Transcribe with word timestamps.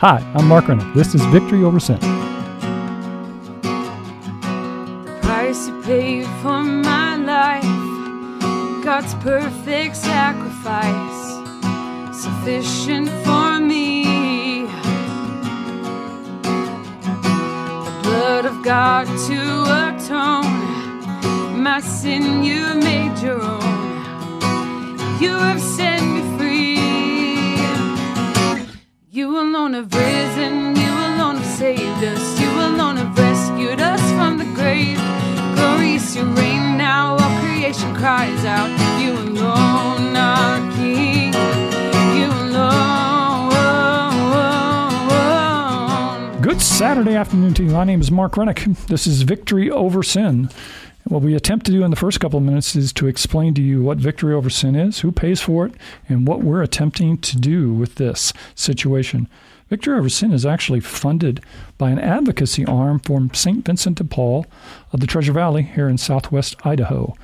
Hi, 0.00 0.24
I'm 0.34 0.48
Mark 0.48 0.66
Rennick. 0.66 0.94
This 0.94 1.14
is 1.14 1.22
Victory 1.26 1.62
Over 1.62 1.78
Sin. 1.78 2.00
The 5.04 5.18
price 5.20 5.68
you 5.68 5.82
paid 5.82 6.24
for 6.40 6.62
my 6.62 7.16
life, 7.16 7.62
God's 8.82 9.12
perfect 9.16 9.94
sacrifice, 9.96 11.34
sufficient 12.18 13.10
for 13.26 13.60
me. 13.60 14.64
The 17.84 18.00
blood 18.02 18.46
of 18.46 18.64
God 18.64 19.06
to 19.06 19.98
atone, 19.98 21.62
my 21.62 21.80
sin 21.80 22.42
you 22.42 22.74
made 22.76 23.18
your 23.18 23.42
own. 23.42 23.60
You 25.20 25.36
have 25.36 25.60
set 25.60 25.89
You 29.12 29.40
alone 29.40 29.72
have 29.72 29.92
risen, 29.92 30.76
you 30.76 30.88
alone 30.88 31.38
have 31.38 31.58
saved 31.58 32.04
us, 32.04 32.40
you 32.40 32.48
alone 32.48 32.96
have 32.96 33.18
rescued 33.18 33.80
us 33.80 34.00
from 34.12 34.38
the 34.38 34.44
grave. 34.54 35.00
Glorious 35.56 36.14
your 36.14 36.26
reign 36.26 36.78
now, 36.78 37.16
all 37.18 37.40
creation 37.40 37.92
cries 37.96 38.44
out. 38.44 38.70
You 39.02 39.14
alone 39.14 40.14
are 40.16 40.60
King, 40.76 41.34
you 42.16 42.30
alone. 42.30 43.50
Good 46.40 46.62
Saturday 46.62 47.16
afternoon 47.16 47.54
to 47.54 47.64
you. 47.64 47.70
My 47.70 47.82
name 47.82 48.00
is 48.00 48.12
Mark 48.12 48.36
Rennick. 48.36 48.62
This 48.86 49.08
is 49.08 49.22
Victory 49.22 49.68
Over 49.68 50.04
Sin. 50.04 50.50
What 51.04 51.22
we 51.22 51.34
attempt 51.34 51.66
to 51.66 51.72
do 51.72 51.82
in 51.82 51.90
the 51.90 51.96
first 51.96 52.20
couple 52.20 52.38
of 52.38 52.44
minutes 52.44 52.76
is 52.76 52.92
to 52.92 53.06
explain 53.06 53.54
to 53.54 53.62
you 53.62 53.82
what 53.82 53.98
victory 53.98 54.34
over 54.34 54.50
sin 54.50 54.76
is, 54.76 55.00
who 55.00 55.10
pays 55.10 55.40
for 55.40 55.66
it, 55.66 55.72
and 56.08 56.26
what 56.26 56.42
we're 56.42 56.62
attempting 56.62 57.18
to 57.18 57.36
do 57.36 57.72
with 57.72 57.96
this 57.96 58.32
situation. 58.54 59.28
Victory 59.70 59.98
over 59.98 60.08
sin 60.08 60.32
is 60.32 60.44
actually 60.44 60.80
funded 60.80 61.42
by 61.78 61.90
an 61.90 61.98
advocacy 61.98 62.66
arm 62.66 62.98
from 62.98 63.32
St. 63.32 63.64
Vincent 63.64 63.96
de 63.98 64.04
Paul 64.04 64.46
of 64.92 65.00
the 65.00 65.06
Treasure 65.06 65.32
Valley 65.32 65.62
here 65.62 65.88
in 65.88 65.96
southwest 65.96 66.54
Idaho. 66.64 67.16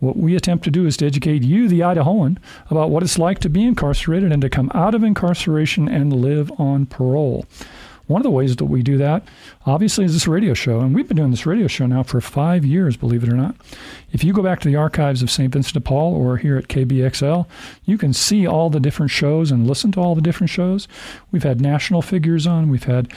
What 0.00 0.16
we 0.16 0.34
attempt 0.34 0.64
to 0.64 0.70
do 0.70 0.86
is 0.86 0.96
to 0.96 1.06
educate 1.06 1.42
you, 1.42 1.68
the 1.68 1.80
Idahoan, 1.80 2.38
about 2.70 2.90
what 2.90 3.02
it's 3.02 3.18
like 3.18 3.38
to 3.40 3.50
be 3.50 3.62
incarcerated 3.62 4.32
and 4.32 4.40
to 4.42 4.48
come 4.48 4.70
out 4.74 4.94
of 4.94 5.04
incarceration 5.04 5.88
and 5.88 6.12
live 6.12 6.50
on 6.58 6.86
parole. 6.86 7.44
One 8.10 8.20
of 8.20 8.24
the 8.24 8.30
ways 8.32 8.56
that 8.56 8.64
we 8.64 8.82
do 8.82 8.98
that, 8.98 9.22
obviously, 9.66 10.04
is 10.04 10.14
this 10.14 10.26
radio 10.26 10.52
show. 10.52 10.80
And 10.80 10.92
we've 10.92 11.06
been 11.06 11.16
doing 11.16 11.30
this 11.30 11.46
radio 11.46 11.68
show 11.68 11.86
now 11.86 12.02
for 12.02 12.20
five 12.20 12.64
years, 12.64 12.96
believe 12.96 13.22
it 13.22 13.28
or 13.28 13.36
not. 13.36 13.54
If 14.10 14.24
you 14.24 14.32
go 14.32 14.42
back 14.42 14.58
to 14.60 14.68
the 14.68 14.74
archives 14.74 15.22
of 15.22 15.30
St. 15.30 15.52
Vincent 15.52 15.74
de 15.74 15.80
Paul 15.80 16.16
or 16.16 16.36
here 16.36 16.56
at 16.56 16.66
KBXL, 16.66 17.46
you 17.84 17.96
can 17.96 18.12
see 18.12 18.48
all 18.48 18.68
the 18.68 18.80
different 18.80 19.12
shows 19.12 19.52
and 19.52 19.64
listen 19.64 19.92
to 19.92 20.00
all 20.00 20.16
the 20.16 20.20
different 20.20 20.50
shows. 20.50 20.88
We've 21.30 21.44
had 21.44 21.60
national 21.60 22.02
figures 22.02 22.48
on, 22.48 22.68
we've 22.68 22.82
had 22.82 23.12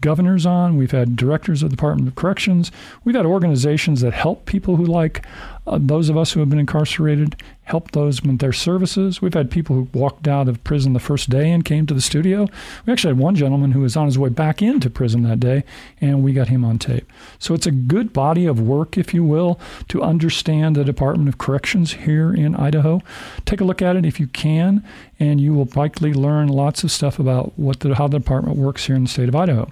governors 0.00 0.46
on, 0.46 0.78
we've 0.78 0.92
had 0.92 1.14
directors 1.14 1.62
of 1.62 1.68
the 1.68 1.76
Department 1.76 2.08
of 2.08 2.14
Corrections, 2.14 2.72
we've 3.04 3.14
had 3.14 3.26
organizations 3.26 4.00
that 4.00 4.14
help 4.14 4.46
people 4.46 4.76
who 4.76 4.86
like 4.86 5.26
uh, 5.66 5.78
those 5.80 6.08
of 6.08 6.16
us 6.16 6.32
who 6.32 6.40
have 6.40 6.50
been 6.50 6.58
incarcerated, 6.58 7.36
help 7.64 7.92
those 7.92 8.22
with 8.22 8.38
their 8.40 8.52
services. 8.52 9.22
We've 9.22 9.32
had 9.32 9.50
people 9.50 9.76
who 9.76 9.88
walked 9.92 10.26
out 10.26 10.48
of 10.48 10.62
prison 10.64 10.92
the 10.92 11.00
first 11.00 11.30
day 11.30 11.50
and 11.50 11.64
came 11.64 11.86
to 11.86 11.94
the 11.94 12.00
studio. 12.00 12.48
We 12.84 12.92
actually 12.92 13.14
had 13.14 13.22
one 13.22 13.36
gentleman 13.36 13.72
who 13.72 13.80
was 13.80 13.96
on 13.96 14.06
his 14.06 14.18
way 14.18 14.28
back 14.28 14.60
into 14.60 14.90
prison 14.90 15.22
that 15.22 15.40
day, 15.40 15.62
and 16.00 16.22
we 16.22 16.32
got 16.32 16.48
him 16.48 16.64
on 16.64 16.78
tape. 16.78 17.10
So 17.38 17.54
it's 17.54 17.66
a 17.66 17.70
good 17.70 18.12
body 18.12 18.46
of 18.46 18.60
work, 18.60 18.98
if 18.98 19.14
you 19.14 19.22
will, 19.22 19.60
to 19.88 20.02
understand 20.02 20.74
the 20.74 20.84
Department 20.84 21.28
of 21.28 21.38
Corrections 21.38 21.92
here 21.92 22.34
in 22.34 22.56
Idaho. 22.56 23.00
Take 23.44 23.60
a 23.60 23.64
look 23.64 23.80
at 23.80 23.96
it 23.96 24.04
if 24.04 24.18
you 24.18 24.26
can, 24.26 24.84
and 25.20 25.40
you 25.40 25.54
will 25.54 25.68
likely 25.76 26.12
learn 26.12 26.48
lots 26.48 26.82
of 26.82 26.90
stuff 26.90 27.20
about 27.20 27.56
what 27.56 27.80
the, 27.80 27.94
how 27.94 28.08
the 28.08 28.18
department 28.18 28.56
works 28.56 28.86
here 28.86 28.96
in 28.96 29.04
the 29.04 29.08
state 29.08 29.28
of 29.28 29.36
Idaho. 29.36 29.68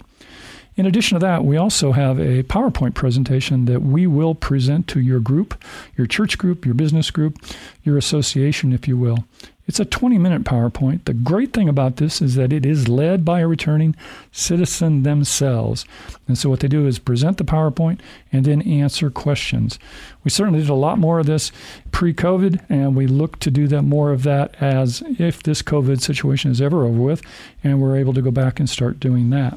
In 0.77 0.87
addition 0.87 1.19
to 1.19 1.27
that, 1.27 1.45
we 1.45 1.57
also 1.57 1.93
have 1.93 2.19
a 2.19 2.43
PowerPoint 2.45 2.95
presentation 2.95 3.65
that 3.67 3.83
we 3.83 4.07
will 4.07 4.35
present 4.35 4.87
to 4.89 5.01
your 5.01 5.21
group, 5.21 5.63
your 5.97 6.07
church 6.07 6.39
group, 6.39 6.65
your 6.65 6.75
business 6.75 7.11
group, 7.11 7.39
your 7.83 7.99
association, 7.99 8.73
if 8.73 8.87
you 8.87 8.97
will. 8.97 9.25
It's 9.71 9.79
a 9.79 9.85
20 9.85 10.19
minute 10.19 10.43
PowerPoint. 10.43 11.05
The 11.05 11.15
great 11.15 11.53
thing 11.53 11.69
about 11.69 11.97
this 11.97 12.21
is 12.21 12.35
that 12.35 12.53
it 12.53 12.67
is 12.67 12.89
led 12.89 13.25
by 13.25 13.39
a 13.39 13.47
returning 13.47 13.95
citizen 14.33 15.05
themselves. 15.05 15.85
And 16.27 16.37
so, 16.37 16.51
what 16.51 16.59
they 16.59 16.67
do 16.67 16.89
is 16.89 16.99
present 16.99 17.37
the 17.37 17.45
PowerPoint 17.45 18.01
and 18.33 18.45
then 18.45 18.63
answer 18.63 19.11
questions. 19.11 19.79
We 20.25 20.31
certainly 20.31 20.59
did 20.59 20.71
a 20.71 20.75
lot 20.75 20.99
more 20.99 21.21
of 21.21 21.27
this 21.27 21.53
pre 21.93 22.13
COVID, 22.13 22.65
and 22.69 22.97
we 22.97 23.07
look 23.07 23.39
to 23.41 23.51
do 23.51 23.69
that 23.69 23.83
more 23.83 24.11
of 24.11 24.25
that 24.25 24.57
as 24.61 25.05
if 25.21 25.43
this 25.43 25.63
COVID 25.63 26.01
situation 26.01 26.51
is 26.51 26.61
ever 26.61 26.85
over 26.85 27.01
with, 27.01 27.23
and 27.63 27.81
we're 27.81 27.97
able 27.97 28.15
to 28.15 28.23
go 28.23 28.33
back 28.33 28.59
and 28.59 28.69
start 28.69 28.99
doing 28.99 29.31
that. 29.31 29.57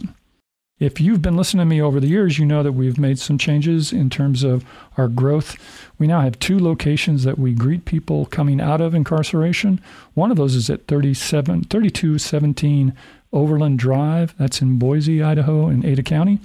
If 0.84 1.00
you've 1.00 1.22
been 1.22 1.38
listening 1.38 1.62
to 1.62 1.66
me 1.66 1.82
over 1.82 2.02
the 2.02 2.10
years, 2.10 2.38
you 2.38 2.46
know 2.46 2.62
that 2.62 2.74
we've 2.74 3.00
made 3.00 3.18
some 3.18 3.38
changes 3.38 3.94
in 3.94 4.10
terms 4.10 4.44
of 4.44 4.66
our 4.98 5.08
growth. 5.08 5.56
We 5.98 6.08
now 6.08 6.20
have 6.20 6.38
two 6.40 6.60
locations 6.60 7.24
that 7.24 7.40
we 7.40 7.54
greet 7.54 7.86
people 7.86 8.26
coming 8.26 8.60
out 8.60 8.82
of 8.82 8.94
incarceration. 8.94 9.80
One 10.14 10.30
of 10.30 10.36
those 10.36 10.56
is 10.56 10.70
at 10.70 10.88
37, 10.88 11.64
3217 11.70 12.94
Overland 13.32 13.80
Drive. 13.80 14.36
That's 14.38 14.62
in 14.62 14.78
Boise, 14.78 15.24
Idaho, 15.24 15.70
in 15.70 15.86
Ada 15.86 16.04
County. 16.04 16.40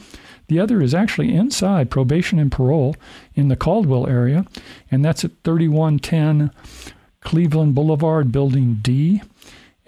The 0.47 0.61
other 0.61 0.81
is 0.81 0.95
actually 0.95 1.35
inside 1.35 1.91
probation 1.91 2.39
and 2.39 2.53
parole 2.53 2.95
in 3.35 3.49
the 3.49 3.57
Caldwell 3.57 4.07
area, 4.07 4.47
and 4.89 5.05
that's 5.05 5.25
at 5.25 5.33
3110 5.43 6.53
Cleveland 7.23 7.75
Boulevard, 7.75 8.31
Building 8.31 8.79
D. 8.83 9.21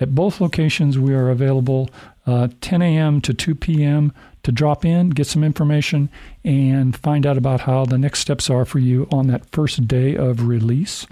At 0.00 0.16
both 0.16 0.40
locations, 0.40 0.98
we 0.98 1.14
are 1.14 1.28
available 1.28 1.88
uh, 2.26 2.48
10 2.60 2.82
a.m. 2.82 3.20
to 3.20 3.32
2 3.32 3.54
p.m. 3.54 4.12
to 4.42 4.52
drop 4.52 4.84
in, 4.84 5.10
get 5.10 5.26
some 5.26 5.44
information, 5.44 6.08
and 6.44 6.96
find 6.96 7.26
out 7.26 7.36
about 7.36 7.62
how 7.62 7.84
the 7.84 7.98
next 7.98 8.20
steps 8.20 8.48
are 8.48 8.64
for 8.64 8.78
you 8.78 9.06
on 9.12 9.26
that 9.28 9.50
first 9.50 9.86
day 9.86 10.16
of 10.16 10.46
release. 10.46 11.06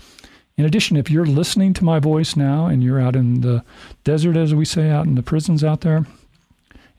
In 0.56 0.64
addition, 0.64 0.96
if 0.96 1.10
you're 1.10 1.26
listening 1.26 1.72
to 1.74 1.84
my 1.84 2.00
voice 2.00 2.34
now 2.34 2.66
and 2.66 2.82
you're 2.82 3.00
out 3.00 3.14
in 3.14 3.42
the 3.42 3.64
desert, 4.02 4.36
as 4.36 4.54
we 4.54 4.64
say, 4.64 4.90
out 4.90 5.06
in 5.06 5.14
the 5.14 5.22
prisons 5.22 5.62
out 5.62 5.82
there, 5.82 6.04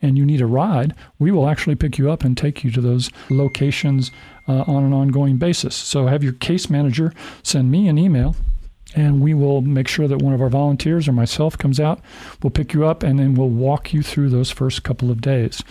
and 0.02 0.16
you 0.16 0.24
need 0.24 0.40
a 0.40 0.46
ride, 0.46 0.94
we 1.18 1.30
will 1.30 1.48
actually 1.48 1.74
pick 1.74 1.98
you 1.98 2.10
up 2.10 2.24
and 2.24 2.36
take 2.36 2.64
you 2.64 2.70
to 2.70 2.80
those 2.80 3.10
locations 3.28 4.10
uh, 4.48 4.64
on 4.66 4.82
an 4.82 4.94
ongoing 4.94 5.36
basis. 5.36 5.76
So 5.76 6.06
have 6.06 6.24
your 6.24 6.32
case 6.32 6.70
manager 6.70 7.12
send 7.42 7.70
me 7.70 7.86
an 7.86 7.98
email 7.98 8.34
and 8.94 9.20
we 9.20 9.34
will 9.34 9.60
make 9.60 9.88
sure 9.88 10.08
that 10.08 10.22
one 10.22 10.34
of 10.34 10.40
our 10.40 10.48
volunteers 10.48 11.06
or 11.06 11.12
myself 11.12 11.56
comes 11.56 11.78
out. 11.78 12.00
We'll 12.42 12.50
pick 12.50 12.72
you 12.72 12.86
up 12.86 13.02
and 13.02 13.18
then 13.18 13.34
we'll 13.34 13.48
walk 13.48 13.92
you 13.92 14.02
through 14.02 14.30
those 14.30 14.50
first 14.50 14.82
couple 14.82 15.10
of 15.10 15.20
days. 15.20 15.62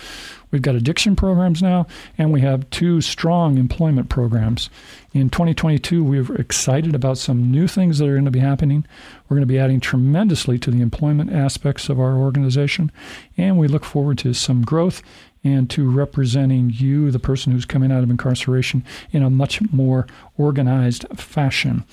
We've 0.51 0.61
got 0.61 0.75
addiction 0.75 1.15
programs 1.15 1.61
now, 1.61 1.85
and 2.17 2.33
we 2.33 2.41
have 2.41 2.69
two 2.69 3.01
strong 3.01 3.57
employment 3.57 4.09
programs. 4.09 4.69
In 5.13 5.29
2022, 5.29 6.03
we're 6.03 6.35
excited 6.35 6.95
about 6.95 7.17
some 7.17 7.51
new 7.51 7.67
things 7.67 7.99
that 7.99 8.07
are 8.07 8.13
going 8.13 8.25
to 8.25 8.31
be 8.31 8.39
happening. 8.39 8.85
We're 9.27 9.35
going 9.35 9.47
to 9.47 9.53
be 9.53 9.59
adding 9.59 9.79
tremendously 9.79 10.57
to 10.59 10.71
the 10.71 10.81
employment 10.81 11.31
aspects 11.31 11.87
of 11.89 11.99
our 11.99 12.17
organization, 12.17 12.91
and 13.37 13.57
we 13.57 13.67
look 13.67 13.85
forward 13.85 14.17
to 14.19 14.33
some 14.33 14.63
growth 14.63 15.03
and 15.43 15.69
to 15.69 15.89
representing 15.89 16.71
you, 16.73 17.11
the 17.11 17.19
person 17.19 17.51
who's 17.51 17.65
coming 17.65 17.91
out 17.91 18.03
of 18.03 18.09
incarceration, 18.09 18.83
in 19.11 19.23
a 19.23 19.29
much 19.29 19.61
more 19.71 20.07
organized 20.37 21.05
fashion. 21.15 21.85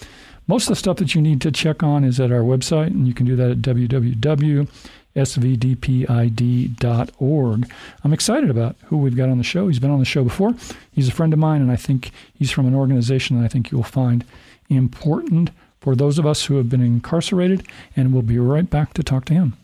Most 0.48 0.64
of 0.64 0.68
the 0.70 0.76
stuff 0.76 0.96
that 0.98 1.14
you 1.14 1.20
need 1.20 1.40
to 1.42 1.50
check 1.50 1.82
on 1.82 2.04
is 2.04 2.20
at 2.20 2.30
our 2.30 2.40
website, 2.40 2.88
and 2.88 3.06
you 3.06 3.14
can 3.14 3.26
do 3.26 3.36
that 3.36 3.50
at 3.50 3.62
www.svdpid.org. 5.16 7.72
I'm 8.04 8.12
excited 8.12 8.50
about 8.50 8.76
who 8.84 8.98
we've 8.98 9.16
got 9.16 9.30
on 9.30 9.38
the 9.38 9.44
show. 9.44 9.68
He's 9.68 9.78
been 9.78 9.90
on 9.90 9.98
the 9.98 10.04
show 10.04 10.24
before. 10.24 10.54
He's 10.92 11.08
a 11.08 11.12
friend 11.12 11.32
of 11.32 11.38
mine, 11.38 11.62
and 11.62 11.70
I 11.70 11.76
think 11.76 12.10
he's 12.34 12.50
from 12.50 12.66
an 12.66 12.74
organization 12.74 13.38
that 13.38 13.44
I 13.44 13.48
think 13.48 13.70
you'll 13.70 13.82
find 13.82 14.24
important 14.68 15.50
for 15.80 15.94
those 15.94 16.18
of 16.18 16.26
us 16.26 16.46
who 16.46 16.56
have 16.56 16.68
been 16.68 16.82
incarcerated, 16.82 17.64
and 17.94 18.12
we'll 18.12 18.22
be 18.22 18.38
right 18.38 18.68
back 18.68 18.92
to 18.94 19.02
talk 19.02 19.24
to 19.26 19.34
him. 19.34 19.56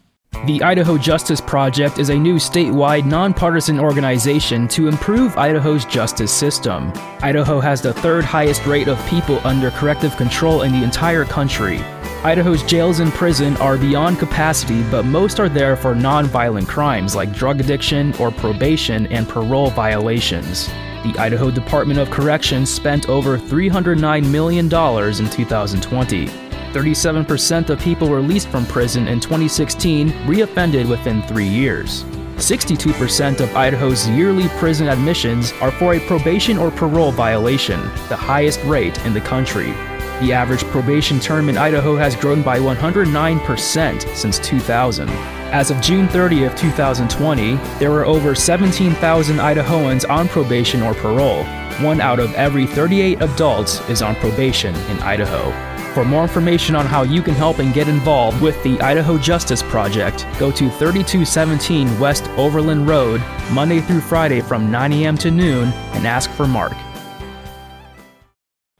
The 0.47 0.63
Idaho 0.63 0.97
Justice 0.97 1.43
Project 1.43 1.99
is 1.99 2.09
a 2.09 2.17
new 2.17 2.37
statewide 2.37 3.05
nonpartisan 3.05 3.79
organization 3.79 4.67
to 4.69 4.89
improve 4.89 5.37
Idaho's 5.37 5.85
justice 5.85 6.33
system. 6.33 6.91
Idaho 7.21 7.61
has 7.61 7.83
the 7.83 7.93
third 7.93 8.25
highest 8.25 8.65
rate 8.67 8.89
of 8.89 8.99
people 9.07 9.47
under 9.47 9.71
corrective 9.73 10.17
control 10.17 10.63
in 10.63 10.73
the 10.73 10.83
entire 10.83 11.27
country. 11.27 11.83
Idaho's 12.25 12.63
jails 12.63 13.01
and 13.01 13.13
prison 13.13 13.57
are 13.57 13.77
beyond 13.77 14.21
capacity, 14.21 14.85
but 14.93 15.05
most 15.05 15.41
are 15.41 15.49
there 15.49 15.77
for 15.77 15.93
nonviolent 15.93 16.69
crimes 16.69 17.17
like 17.17 17.35
drug 17.35 17.59
addiction 17.59 18.15
or 18.21 18.31
probation 18.31 19.09
and 19.09 19.29
parole 19.29 19.71
violations. 19.71 20.69
The 21.03 21.17
Idaho 21.19 21.51
Department 21.51 21.99
of 21.99 22.13
Corrections 22.13 22.73
spent 22.73 23.09
over 23.09 23.37
$309 23.37 24.31
million 24.31 24.67
in 24.67 24.71
2020. 24.71 26.27
37% 26.29 27.71
of 27.71 27.81
people 27.81 28.09
released 28.09 28.49
from 28.51 28.67
prison 28.67 29.09
in 29.09 29.19
2016 29.19 30.11
reoffended 30.25 30.89
within 30.89 31.23
three 31.23 31.49
years. 31.49 32.05
62% 32.37 33.41
of 33.41 33.57
Idaho's 33.57 34.09
yearly 34.11 34.47
prison 34.61 34.87
admissions 34.87 35.51
are 35.61 35.73
for 35.73 35.95
a 35.95 36.07
probation 36.07 36.57
or 36.57 36.71
parole 36.71 37.11
violation, 37.11 37.81
the 38.09 38.17
highest 38.17 38.63
rate 38.63 38.97
in 39.05 39.13
the 39.13 39.21
country. 39.21 39.75
The 40.23 40.33
average 40.33 40.63
probation 40.67 41.19
term 41.19 41.49
in 41.49 41.59
Idaho 41.59 41.97
has 41.97 42.15
grown 42.15 42.43
by 42.43 42.61
109% 42.61 44.17
since 44.17 44.39
2000. 44.39 45.09
As 45.51 45.73
of 45.73 45.81
June 45.81 46.07
30 46.07 46.45
of 46.45 46.55
2020, 46.55 47.57
there 47.81 47.91
were 47.91 48.07
over 48.07 48.33
17,000 48.33 49.37
Idahoans 49.39 50.09
on 50.09 50.29
probation 50.29 50.81
or 50.81 50.95
parole. 50.95 51.43
One 51.81 52.01
out 52.01 52.21
of 52.21 52.33
every 52.35 52.69
38 52.69 53.21
adults 53.21 53.81
is 53.91 54.01
on 54.01 54.15
probation 54.15 54.77
in 54.77 55.01
Idaho. 55.01 55.51
For 55.93 56.05
more 56.05 56.23
information 56.23 56.77
on 56.77 56.87
how 56.87 57.03
you 57.03 57.21
can 57.21 57.35
help 57.35 57.59
and 57.59 57.75
get 57.75 57.89
involved 57.89 58.41
with 58.41 58.63
the 58.63 58.81
Idaho 58.81 59.19
Justice 59.19 59.65
Project, 59.65 60.25
go 60.39 60.53
to 60.53 60.71
3217 60.71 61.99
West 61.99 62.29
Overland 62.37 62.87
Road, 62.87 63.21
Monday 63.51 63.81
through 63.81 64.03
Friday 64.03 64.41
from 64.41 64.71
9 64.71 64.93
a.m. 64.93 65.19
to 65.19 65.33
noon, 65.33 65.73
and 65.95 66.07
ask 66.07 66.31
for 66.31 66.47
Mark. 66.47 66.75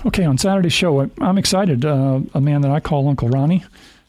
Okay, 0.05 0.25
on 0.25 0.37
Saturday's 0.37 0.73
show, 0.73 1.09
I'm 1.21 1.39
excited. 1.39 1.85
Uh, 1.85 2.21
a 2.35 2.41
man 2.41 2.63
that 2.63 2.73
I 2.73 2.81
call 2.81 3.09
Uncle 3.09 3.29
Ronnie, 3.29 3.65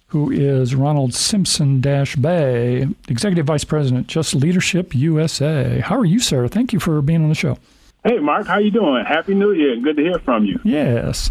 who 0.08 0.32
is 0.32 0.74
Ronald 0.74 1.14
Simpson 1.14 1.82
Dash 1.82 2.16
Bey, 2.16 2.88
Executive 3.08 3.46
Vice 3.46 3.64
President, 3.64 4.08
Just 4.08 4.34
Leadership 4.34 4.96
USA. 4.96 5.82
How 5.82 5.96
are 5.96 6.06
you, 6.06 6.20
sir? 6.20 6.48
Thank 6.48 6.74
you 6.74 6.80
for 6.80 7.00
being 7.04 7.22
on 7.22 7.30
the 7.30 7.36
show. 7.36 7.60
Hey, 8.04 8.18
Mark, 8.18 8.48
how 8.48 8.58
you 8.58 8.72
doing? 8.72 9.06
Happy 9.06 9.36
New 9.36 9.54
Year. 9.54 9.78
Good 9.78 9.98
to 9.98 10.02
hear 10.02 10.20
from 10.20 10.46
you. 10.46 10.60
Yes. 10.64 11.30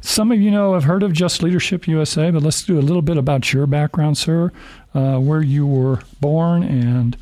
Some 0.00 0.32
of 0.32 0.40
you 0.40 0.50
know 0.50 0.72
have 0.72 0.84
heard 0.84 1.02
of 1.02 1.12
Just 1.12 1.42
Leadership 1.42 1.86
USA, 1.86 2.30
but 2.30 2.42
let's 2.42 2.64
do 2.64 2.78
a 2.78 2.80
little 2.80 3.02
bit 3.02 3.18
about 3.18 3.52
your 3.52 3.66
background, 3.66 4.16
sir, 4.16 4.50
uh, 4.94 5.18
where 5.18 5.42
you 5.42 5.66
were 5.66 6.00
born 6.18 6.62
and 6.62 7.16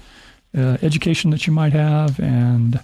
uh, 0.57 0.79
education 0.83 1.31
that 1.33 1.49
you 1.49 1.53
might 1.53 1.73
have, 1.73 2.19
and 2.21 2.81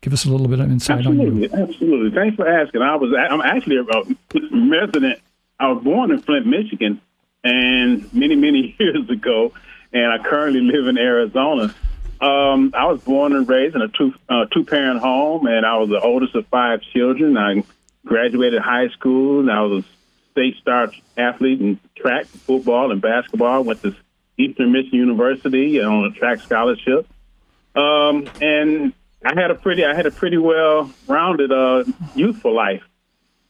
give 0.00 0.12
us 0.12 0.24
a 0.24 0.30
little 0.30 0.48
bit 0.48 0.60
of 0.60 0.70
insight 0.70 0.98
absolutely, 0.98 1.48
on 1.48 1.58
you. 1.58 1.68
Absolutely. 1.68 2.10
Thanks 2.10 2.36
for 2.36 2.48
asking. 2.48 2.82
I 2.82 2.96
was 2.96 3.12
I'm 3.12 3.40
actually 3.40 3.76
a 3.76 3.82
resident. 3.82 5.20
I 5.60 5.68
was 5.72 5.82
born 5.82 6.10
in 6.10 6.20
Flint, 6.20 6.46
Michigan, 6.46 7.00
and 7.44 8.12
many 8.12 8.36
many 8.36 8.76
years 8.80 9.08
ago, 9.10 9.52
and 9.92 10.06
I 10.06 10.18
currently 10.18 10.60
live 10.60 10.86
in 10.86 10.98
Arizona. 10.98 11.74
Um, 12.20 12.72
I 12.74 12.86
was 12.86 13.00
born 13.02 13.32
and 13.32 13.48
raised 13.48 13.76
in 13.76 13.82
a 13.82 13.88
two 13.88 14.12
uh, 14.28 14.46
two 14.46 14.64
parent 14.64 15.00
home, 15.00 15.46
and 15.46 15.64
I 15.64 15.76
was 15.78 15.88
the 15.88 16.00
oldest 16.00 16.34
of 16.34 16.46
five 16.48 16.80
children. 16.92 17.36
I 17.36 17.62
graduated 18.04 18.60
high 18.60 18.88
school, 18.88 19.40
and 19.40 19.50
I 19.50 19.62
was 19.62 19.84
a 19.84 19.88
state 20.32 20.56
star 20.60 20.90
athlete 21.16 21.60
in 21.60 21.78
track, 21.96 22.26
football, 22.26 22.90
and 22.90 23.00
basketball. 23.00 23.62
Went 23.62 23.82
to 23.82 23.94
Eastern 24.36 24.72
Michigan 24.72 24.98
University 24.98 25.80
on 25.80 26.06
a 26.06 26.10
track 26.10 26.40
scholarship, 26.40 27.06
um, 27.76 28.28
and 28.40 28.92
I 29.24 29.38
had 29.40 29.50
a 29.50 29.54
pretty 29.54 29.84
I 29.84 29.94
had 29.94 30.06
a 30.06 30.10
pretty 30.10 30.38
well 30.38 30.90
rounded 31.06 31.52
uh, 31.52 31.84
youthful 32.14 32.54
life. 32.54 32.82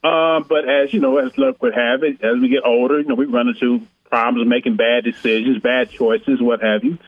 Uh, 0.02 0.40
but 0.40 0.68
as 0.68 0.92
you 0.94 1.00
know, 1.00 1.18
as 1.18 1.36
luck 1.36 1.60
would 1.62 1.74
have 1.74 2.02
it, 2.04 2.22
as 2.22 2.38
we 2.40 2.48
get 2.48 2.64
older, 2.64 3.00
you 3.00 3.06
know, 3.06 3.16
we 3.16 3.26
run 3.26 3.48
into 3.48 3.82
problems 4.08 4.42
of 4.42 4.48
making 4.48 4.76
bad 4.76 5.04
decisions, 5.04 5.60
bad 5.60 5.90
choices, 5.90 6.40
what 6.40 6.62
have 6.62 6.84
you 6.84 6.98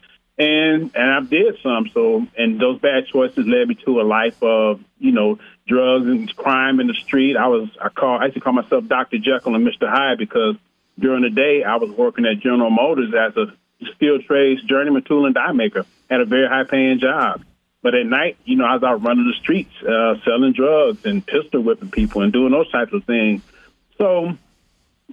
and 0.40 0.90
and 0.94 1.10
I 1.10 1.20
did 1.20 1.58
some. 1.62 1.90
So, 1.92 2.26
and 2.36 2.58
those 2.58 2.80
bad 2.80 3.06
choices 3.06 3.46
led 3.46 3.68
me 3.68 3.74
to 3.84 4.00
a 4.00 4.02
life 4.02 4.42
of 4.42 4.80
you 4.98 5.12
know 5.12 5.38
drugs 5.68 6.06
and 6.06 6.34
crime 6.34 6.80
in 6.80 6.86
the 6.86 6.94
street. 6.94 7.36
I 7.36 7.48
was 7.48 7.68
I 7.80 7.90
call 7.90 8.18
I 8.18 8.24
used 8.24 8.34
to 8.34 8.40
call 8.40 8.54
myself 8.54 8.86
Doctor 8.88 9.18
Jekyll 9.18 9.54
and 9.54 9.64
Mister 9.64 9.88
Hyde 9.88 10.18
because 10.18 10.56
during 10.98 11.22
the 11.22 11.30
day 11.30 11.62
I 11.62 11.76
was 11.76 11.90
working 11.90 12.24
at 12.24 12.40
General 12.40 12.70
Motors 12.70 13.12
as 13.14 13.36
a 13.36 13.52
steel 13.94 14.20
trades 14.22 14.62
journeyman 14.62 15.02
tool 15.02 15.26
and 15.26 15.34
die 15.34 15.52
maker 15.52 15.84
Had 16.10 16.20
a 16.22 16.24
very 16.24 16.48
high 16.48 16.64
paying 16.64 16.98
job. 16.98 17.44
But 17.82 17.94
at 17.94 18.06
night, 18.06 18.36
you 18.44 18.56
know, 18.56 18.66
I 18.66 18.74
was 18.74 18.82
out 18.82 19.02
running 19.02 19.26
the 19.26 19.38
streets, 19.40 19.72
uh, 19.82 20.16
selling 20.24 20.52
drugs 20.52 21.04
and 21.06 21.24
pistol 21.24 21.62
whipping 21.62 21.90
people 21.90 22.22
and 22.22 22.32
doing 22.32 22.52
those 22.52 22.70
types 22.70 22.92
of 22.92 23.04
things. 23.04 23.42
So 23.96 24.36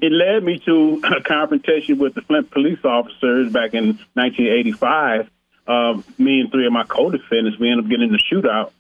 it 0.02 0.12
led 0.12 0.44
me 0.44 0.60
to 0.60 1.02
a 1.18 1.22
confrontation 1.22 1.98
with 1.98 2.14
the 2.14 2.22
Flint 2.22 2.52
police 2.52 2.84
officers 2.84 3.52
back 3.52 3.74
in 3.74 4.00
1985. 4.14 5.30
Uh, 5.66 6.02
me 6.18 6.42
and 6.42 6.52
three 6.52 6.66
of 6.66 6.74
my 6.74 6.84
co-defendants, 6.84 7.60
we 7.60 7.70
ended 7.70 7.86
up 7.86 7.90
getting 7.90 8.10
in 8.10 8.16
a 8.16 8.34
shootout 8.34 8.72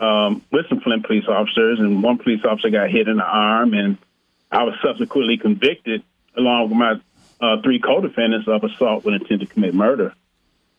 um, 0.00 0.42
with 0.50 0.68
some 0.68 0.80
Flint 0.80 1.06
police 1.06 1.26
officers, 1.26 1.80
and 1.80 2.02
one 2.02 2.18
police 2.18 2.44
officer 2.44 2.70
got 2.70 2.90
hit 2.90 3.08
in 3.08 3.16
the 3.16 3.24
arm, 3.24 3.72
and 3.74 3.96
I 4.50 4.64
was 4.64 4.74
subsequently 4.82 5.38
convicted, 5.38 6.02
along 6.36 6.68
with 6.68 6.78
my 6.78 7.00
uh, 7.40 7.62
three 7.62 7.78
co-defendants, 7.78 8.48
of 8.48 8.64
assault 8.64 9.04
with 9.04 9.14
intent 9.14 9.40
to 9.40 9.46
commit 9.46 9.74
murder. 9.74 10.14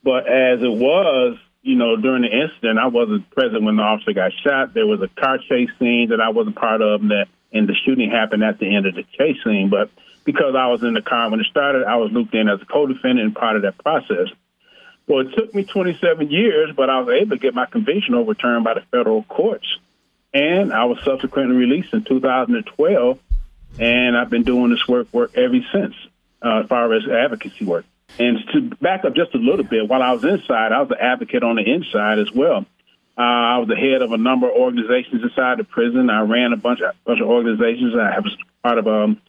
But 0.04 0.28
as 0.28 0.62
it 0.62 0.72
was, 0.72 1.38
you 1.66 1.76
know, 1.76 1.96
during 1.98 2.22
the 2.22 2.30
incident, 2.30 2.78
I 2.78 2.88
wasn't 2.88 3.28
present 3.32 3.64
when 3.64 3.78
the 3.78 3.82
officer 3.82 4.14
got 4.14 4.32
shot. 4.44 4.76
There 4.76 4.86
was 4.86 5.02
a 5.02 5.08
car 5.08 5.40
chase 5.40 5.72
scene 5.80 6.10
that 6.10 6.22
I 6.22 6.30
wasn't 6.30 6.56
part 6.56 6.82
of 6.84 7.02
that 7.10 7.26
and 7.52 7.68
the 7.68 7.74
shooting 7.74 8.12
happened 8.12 8.44
at 8.44 8.60
the 8.60 8.76
end 8.76 8.86
of 8.86 8.94
the 8.94 9.04
chase 9.18 9.38
scene. 9.44 9.70
But 9.70 9.90
because 10.26 10.54
I 10.56 10.68
was 10.68 10.84
in 10.84 10.94
the 10.94 11.02
car 11.02 11.32
when 11.32 11.40
it 11.40 11.48
started, 11.48 11.84
I 11.84 11.96
was 11.96 12.12
looped 12.12 12.36
in 12.36 12.48
as 12.48 12.62
a 12.62 12.66
co-defendant 12.66 13.20
and 13.20 13.36
part 13.36 13.56
of 13.56 13.64
that 13.64 13.80
process. 13.80 14.28
Well, 15.08 15.22
it 15.22 15.34
took 15.36 15.56
me 15.56 15.64
27 15.64 16.30
years, 16.30 16.70
but 16.76 16.92
I 16.92 17.00
was 17.00 17.10
able 17.20 17.36
to 17.36 17.42
get 17.42 17.56
my 17.56 17.66
conviction 17.66 18.14
overturned 18.14 18.64
by 18.64 18.76
the 18.76 18.82
federal 18.92 19.24
courts. 19.24 19.66
And 20.36 20.72
I 20.72 20.86
was 20.86 21.00
subsequently 21.04 21.56
released 21.56 21.94
in 21.94 22.04
2012, 22.04 23.20
and 23.80 24.16
I've 24.16 24.30
been 24.30 24.44
doing 24.44 24.70
this 24.70 24.88
work 24.88 25.12
work 25.12 25.32
ever 25.36 25.58
since, 25.72 25.96
uh, 26.44 26.62
as 26.62 26.68
far 26.68 26.94
as 26.94 27.08
advocacy 27.08 27.66
work. 27.66 27.86
And 28.18 28.38
to 28.54 28.62
back 28.82 29.04
up 29.04 29.16
just 29.16 29.34
a 29.36 29.38
little 29.38 29.66
bit, 29.66 29.88
while 29.88 30.02
I 30.02 30.14
was 30.14 30.24
inside, 30.24 30.72
I 30.72 30.82
was 30.82 30.92
an 30.92 30.98
advocate 31.00 31.44
on 31.44 31.58
the 31.58 31.64
inside 31.64 32.20
as 32.20 32.32
well. 32.32 32.66
Uh, 33.18 33.22
I 33.22 33.58
was 33.60 33.68
the 33.68 33.76
head 33.76 34.02
of 34.02 34.12
a 34.12 34.18
number 34.18 34.50
of 34.50 34.56
organizations 34.56 35.24
inside 35.24 35.58
the 35.58 35.64
prison. 35.64 36.10
I 36.10 36.22
ran 36.22 36.52
a 36.52 36.58
bunch 36.58 36.82
of 36.82 36.96
bunch 37.06 37.22
of 37.22 37.28
organizations. 37.28 37.96
I 37.96 38.20
was 38.20 38.36
part 38.62 38.78
of 38.78 38.88
um, 38.88 39.22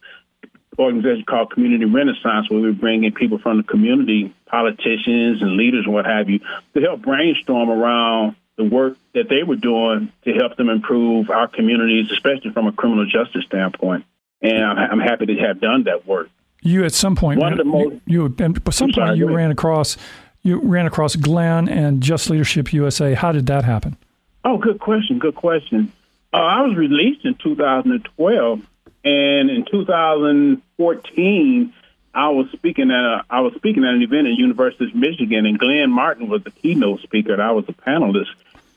an 0.43 0.51
organization 0.79 1.25
called 1.25 1.53
Community 1.53 1.85
Renaissance, 1.85 2.51
where 2.51 2.61
we 2.61 2.73
bring 2.73 3.05
in 3.05 3.13
people 3.13 3.39
from 3.39 3.59
the 3.59 3.63
community, 3.63 4.35
politicians 4.47 5.41
and 5.41 5.57
leaders 5.57 5.85
and 5.85 5.95
what 5.95 6.05
have 6.05 6.29
you, 6.29 6.41
to 6.75 6.81
help 6.81 7.03
brainstorm 7.03 7.71
around 7.71 8.35
the 8.57 8.65
work 8.65 8.97
that 9.15 9.29
they 9.29 9.43
were 9.43 9.57
doing 9.57 10.13
to 10.25 10.33
help 10.33 10.57
them 10.57 10.69
improve 10.69 11.31
our 11.31 11.47
communities, 11.47 12.11
especially 12.11 12.51
from 12.51 12.67
a 12.67 12.73
criminal 12.73 13.07
justice 13.07 13.45
standpoint. 13.45 14.05
And 14.43 14.65
I'm, 14.65 14.93
I'm 14.93 15.01
happy 15.01 15.27
to 15.27 15.37
have 15.37 15.61
done 15.61 15.85
that 15.85 16.07
work. 16.07 16.31
You 16.67 16.85
at 16.85 16.93
some 16.93 17.15
point, 17.15 17.41
One 17.41 17.53
of 17.53 17.59
the 17.59 17.65
most, 17.65 17.97
you, 18.07 18.35
you 18.39 18.55
some 18.71 18.93
point 18.93 19.17
you 19.17 19.35
ran 19.35 19.51
across 19.51 19.97
you 20.43 20.61
ran 20.61 20.87
across 20.87 21.17
Glenn 21.17 21.69
and 21.69 22.01
Just 22.01 22.31
Leadership 22.31 22.73
USA. 22.73 23.15
How 23.15 23.33
did 23.33 23.47
that 23.47 23.65
happen? 23.65 23.97
Oh, 24.45 24.59
good 24.59 24.79
question. 24.79 25.19
Good 25.19 25.35
question. 25.35 25.93
Uh, 26.33 26.37
I 26.37 26.63
was 26.63 26.77
released 26.77 27.25
in 27.25 27.35
2012, 27.35 28.61
and 29.05 29.51
in 29.51 29.65
2014, 29.65 31.75
I 32.15 32.29
was 32.29 32.51
speaking 32.53 32.91
at 32.91 33.05
a, 33.05 33.25
I 33.29 33.41
was 33.41 33.55
speaking 33.55 33.85
at 33.85 33.95
an 33.95 34.03
event 34.03 34.29
at 34.29 34.35
University 34.35 34.87
of 34.87 34.95
Michigan, 34.95 35.47
and 35.47 35.59
Glenn 35.59 35.91
Martin 35.91 36.29
was 36.29 36.45
the 36.45 36.51
keynote 36.51 37.01
speaker, 37.01 37.33
and 37.33 37.43
I 37.43 37.53
was 37.53 37.65
a 37.69 37.73
panelist. 37.73 38.31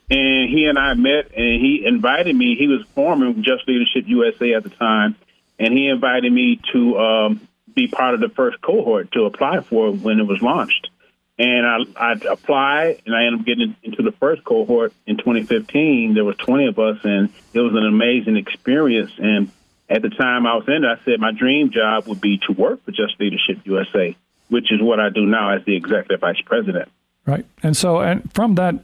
And 0.10 0.50
he 0.50 0.66
and 0.66 0.80
I 0.80 0.96
met, 0.96 1.32
and 1.36 1.62
he 1.62 1.86
invited 1.86 2.36
me. 2.36 2.56
He 2.56 2.68
was 2.68 2.84
forming 2.96 3.44
Just 3.44 3.68
Leadership 3.68 4.06
USA 4.08 4.56
at 4.56 4.64
the 4.64 4.70
time, 4.70 5.16
and 5.60 5.72
he 5.72 5.88
invited 5.88 6.34
me 6.34 6.60
to 6.74 7.00
um, 7.00 7.48
be 7.76 7.88
part 7.88 8.14
of 8.14 8.20
the 8.20 8.30
first 8.30 8.62
cohort 8.62 9.12
to 9.14 9.26
apply 9.26 9.62
for 9.62 9.92
when 9.92 10.20
it 10.20 10.28
was 10.28 10.42
launched. 10.42 10.90
And 11.38 11.66
I, 11.66 11.78
I 11.96 12.12
applied, 12.30 13.02
and 13.06 13.16
I 13.16 13.24
ended 13.24 13.40
up 13.40 13.46
getting 13.46 13.76
into 13.82 14.04
the 14.04 14.12
first 14.12 14.44
cohort 14.44 14.94
in 15.08 15.18
2015. 15.18 16.14
There 16.14 16.26
was 16.26 16.36
20 16.36 16.68
of 16.68 16.80
us, 16.80 16.98
and 17.04 17.30
it 17.54 17.60
was 17.60 17.74
an 17.74 17.86
amazing 17.86 18.36
experience. 18.36 19.12
And 19.18 19.50
at 19.90 20.02
the 20.02 20.10
time 20.10 20.46
I 20.46 20.56
was 20.56 20.68
in 20.68 20.84
I 20.84 21.00
said 21.06 21.20
my 21.20 21.32
dream 21.32 21.72
job 21.72 22.08
would 22.08 22.20
be 22.20 22.40
to 22.48 22.52
work 22.52 22.84
for 22.84 22.92
Just 22.92 23.20
Leadership 23.20 23.60
USA, 23.64 24.18
which 24.50 24.72
is 24.72 24.82
what 24.82 25.00
I 25.00 25.10
do 25.10 25.26
now 25.26 25.52
as 25.56 25.64
the 25.64 25.78
executive 25.78 26.20
vice 26.20 26.42
president. 26.46 26.90
Right. 27.26 27.46
And 27.64 27.76
so, 27.78 28.00
and 28.00 28.32
from 28.34 28.56
that 28.56 28.76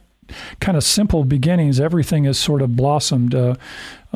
kind 0.60 0.76
of 0.76 0.84
simple 0.84 1.24
beginnings, 1.24 1.78
everything 1.78 2.24
has 2.24 2.38
sort 2.38 2.62
of 2.62 2.74
blossomed. 2.74 3.34
Uh, 3.34 3.56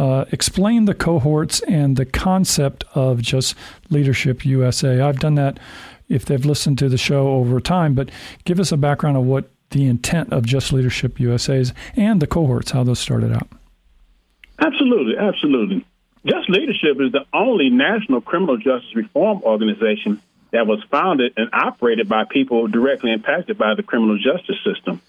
uh, 0.01 0.25
explain 0.33 0.87
the 0.87 0.95
cohorts 0.95 1.61
and 1.69 1.99
the 1.99 2.07
concept 2.07 2.85
of 2.95 3.21
Just 3.21 3.55
Leadership 3.91 4.47
USA. 4.47 4.99
I've 4.99 5.19
done 5.19 5.35
that 5.35 5.61
if 6.09 6.25
they've 6.25 6.45
listened 6.45 6.79
to 6.79 6.89
the 6.89 6.97
show 6.97 7.29
over 7.29 7.61
time, 7.61 7.95
but 7.95 8.11
give 8.45 8.59
us 8.59 8.73
a 8.73 8.79
background 8.79 9.19
of 9.19 9.25
what 9.25 9.51
the 9.73 9.87
intent 9.87 10.33
of 10.33 10.47
Just 10.47 10.73
Leadership 10.73 11.21
USA 11.21 11.59
is 11.59 11.75
and 11.97 12.19
the 12.19 12.27
cohorts, 12.27 12.71
how 12.71 12.83
those 12.83 12.99
started 12.99 13.31
out. 13.31 13.47
Absolutely, 14.59 15.19
absolutely. 15.19 15.85
Just 16.25 16.49
Leadership 16.49 16.99
is 16.99 17.13
the 17.13 17.27
only 17.35 17.69
national 17.69 18.23
criminal 18.23 18.57
justice 18.57 18.97
reform 18.97 19.43
organization 19.43 20.19
that 20.51 20.67
was 20.67 20.83
founded 20.91 21.35
and 21.37 21.51
operated 21.53 22.09
by 22.09 22.25
people 22.25 22.69
directly 22.69 23.13
impacted 23.13 23.59
by 23.59 23.75
the 23.75 23.83
criminal 23.83 24.19
justice 24.19 24.57
system. 24.65 25.03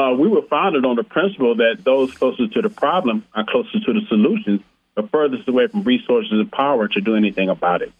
Uh, 0.00 0.14
we 0.14 0.28
were 0.28 0.40
founded 0.40 0.86
on 0.86 0.96
the 0.96 1.04
principle 1.04 1.56
that 1.56 1.84
those 1.84 2.10
closest 2.14 2.54
to 2.54 2.62
the 2.62 2.70
problem 2.70 3.22
are 3.34 3.44
closest 3.46 3.84
to 3.84 3.92
the 3.92 4.00
solutions, 4.08 4.62
but 4.94 5.10
furthest 5.10 5.46
away 5.46 5.66
from 5.66 5.82
resources 5.82 6.32
and 6.32 6.50
power 6.50 6.88
to 6.88 7.02
do 7.02 7.16
anything 7.16 7.50
about 7.50 7.82
it. 7.82 7.92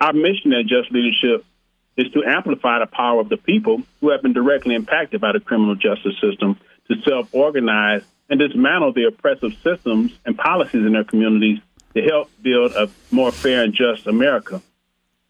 Our 0.00 0.14
mission 0.14 0.54
at 0.54 0.64
Just 0.64 0.90
Leadership 0.90 1.44
is 1.94 2.10
to 2.12 2.24
amplify 2.24 2.78
the 2.78 2.86
power 2.86 3.20
of 3.20 3.28
the 3.28 3.36
people 3.36 3.82
who 4.00 4.12
have 4.12 4.22
been 4.22 4.32
directly 4.32 4.74
impacted 4.74 5.20
by 5.20 5.32
the 5.32 5.40
criminal 5.40 5.74
justice 5.74 6.18
system 6.22 6.58
to 6.88 7.02
self 7.02 7.28
organize 7.34 8.02
and 8.30 8.40
dismantle 8.40 8.94
the 8.94 9.04
oppressive 9.04 9.52
systems 9.62 10.12
and 10.24 10.38
policies 10.38 10.86
in 10.86 10.92
their 10.92 11.04
communities 11.04 11.58
to 11.94 12.00
help 12.00 12.30
build 12.40 12.72
a 12.72 12.88
more 13.10 13.30
fair 13.30 13.62
and 13.62 13.74
just 13.74 14.06
America. 14.06 14.62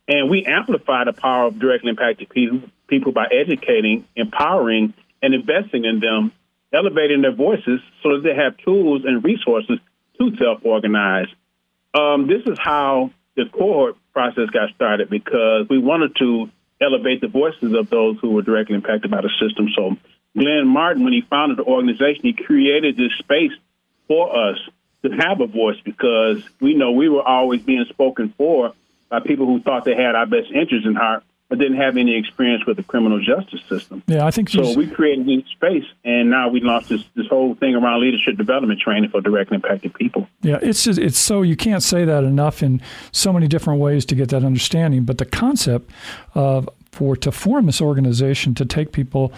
And 0.07 0.31
we 0.31 0.47
amplify 0.47 1.03
the 1.03 1.13
power 1.13 1.47
of 1.49 1.59
directly 1.59 1.91
impacted 1.91 2.29
people, 2.29 2.61
people 2.87 3.11
by 3.11 3.27
educating, 3.27 4.05
empowering, 4.15 4.95
and 5.23 5.35
investing 5.35 5.85
in 5.85 6.00
them, 6.00 6.32
elevating 6.73 7.23
their 7.23 7.35
voices 7.35 7.80
so 8.02 8.16
that 8.16 8.23
they 8.23 8.35
have 8.35 8.56
tools 8.58 9.02
and 9.04 9.25
resources 9.25 9.78
to 10.18 10.37
self 10.37 10.61
organize. 10.64 11.28
Um, 11.94 12.26
this 12.26 12.42
is 12.46 12.58
how 12.58 13.11
the 13.37 13.44
cohort 13.52 13.96
process 14.12 14.50
got 14.50 14.70
started 14.75 15.11
because 15.11 15.68
we 15.68 15.78
wanted 15.78 16.16
to 16.16 16.50
elevate 16.80 17.20
the 17.20 17.28
voices 17.28 17.73
of 17.75 17.88
those 17.88 18.18
who 18.20 18.30
were 18.30 18.42
directly 18.42 18.75
impacted 18.75 19.11
by 19.11 19.23
the 19.23 19.30
system. 19.40 19.68
So, 19.75 19.96
Glenn 20.37 20.66
Martin, 20.66 21.04
when 21.04 21.12
he 21.12 21.23
founded 21.23 21.58
the 21.58 21.64
organization, 21.64 22.23
he 22.23 22.32
created 22.35 22.96
this 22.96 23.12
space 23.18 23.52
for 24.08 24.50
us 24.50 24.58
to 25.02 25.11
have 25.11 25.40
a 25.40 25.46
voice 25.46 25.78
because 25.85 26.42
we 26.61 26.75
know 26.75 26.92
we 26.92 27.08
were 27.08 27.23
always 27.23 27.62
being 27.62 27.85
spoken 27.88 28.35
for 28.37 28.73
by 29.08 29.20
people 29.20 29.46
who 29.46 29.61
thought 29.61 29.85
they 29.85 29.94
had 29.94 30.14
our 30.14 30.26
best 30.26 30.50
interests 30.50 30.87
in 30.87 30.94
heart, 30.94 31.23
but 31.49 31.59
didn't 31.59 31.76
have 31.76 31.97
any 31.97 32.17
experience 32.17 32.67
with 32.67 32.76
the 32.76 32.83
criminal 32.83 33.21
justice 33.21 33.62
system. 33.69 34.03
Yeah, 34.07 34.26
I 34.26 34.31
think 34.31 34.49
so. 34.49 34.75
We 34.76 34.88
created 34.88 35.26
this 35.26 35.49
space, 35.50 35.85
and 36.05 36.31
now 36.31 36.49
we 36.49 36.61
launched 36.61 36.88
this 36.88 37.05
this 37.15 37.26
whole 37.29 37.55
thing 37.55 37.75
around 37.75 38.00
leadership 38.00 38.37
development 38.37 38.81
training 38.81 39.11
for 39.11 39.21
directly 39.21 39.57
impacted 39.57 39.95
people. 39.95 40.29
Yeah, 40.43 40.59
it's 40.61 40.85
just, 40.85 40.99
it's 40.99 41.19
so 41.19 41.43
you 41.43 41.57
can't 41.57 41.83
say 41.83 42.05
that 42.05 42.25
enough 42.25 42.62
in 42.62 42.81
so 43.12 43.33
many 43.33 43.47
different 43.47 43.81
ways 43.81 44.05
to 44.07 44.15
get 44.15 44.31
that 44.31 44.45
understanding. 44.45 45.05
But 45.05 45.19
the 45.19 45.25
concept 45.25 45.91
of 46.35 46.69
for 46.93 47.15
to 47.15 47.31
form 47.31 47.67
this 47.67 47.81
organization 47.81 48.55
to 48.55 48.65
take 48.65 48.91
people 48.91 49.33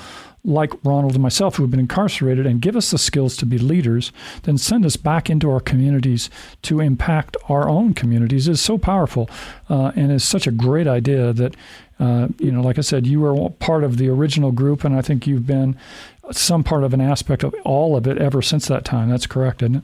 like 0.45 0.73
Ronald 0.85 1.15
and 1.15 1.23
myself 1.23 1.57
who 1.57 1.65
have 1.65 1.71
been 1.71 1.81
incarcerated 1.81 2.47
and 2.47 2.63
give 2.63 2.77
us 2.77 2.91
the 2.91 2.99
skills 2.99 3.37
to 3.37 3.47
be 3.47 3.59
leaders, 3.59 4.13
then 4.45 4.57
send 4.57 4.87
us 4.87 4.97
back 4.97 5.29
into 5.29 5.51
our 5.51 5.61
communities 5.61 6.31
to 6.63 6.81
impact 6.81 7.37
our 7.49 7.69
own 7.69 7.95
communities 7.95 8.47
is 8.47 8.61
so 8.61 8.79
powerful 8.79 9.29
uh, 9.69 9.93
and 9.97 10.13
is 10.13 10.25
such 10.25 10.47
a 10.47 10.53
great 10.53 10.87
idea 10.87 11.33
that, 11.33 11.55
uh, 12.01 12.29
you 12.39 12.53
know, 12.53 12.63
like 12.63 12.79
I 12.79 12.83
said, 12.83 13.07
you 13.07 13.21
were 13.21 13.51
part 13.51 13.85
of 13.85 13.97
the 13.97 14.09
original 14.09 14.53
group, 14.53 14.85
and 14.85 14.95
I 14.95 15.03
think 15.03 15.27
you've 15.27 15.47
been 15.47 15.77
some 16.31 16.63
part 16.63 16.85
of 16.85 16.95
an 16.95 17.01
aspect 17.01 17.43
of 17.43 17.55
all 17.65 17.97
of 17.97 18.07
it 18.07 18.19
ever 18.19 18.43
since 18.43 18.69
that 18.69 18.85
time. 18.85 19.09
That's 19.09 19.27
correct, 19.27 19.63
isn't 19.63 19.77
it? 19.77 19.83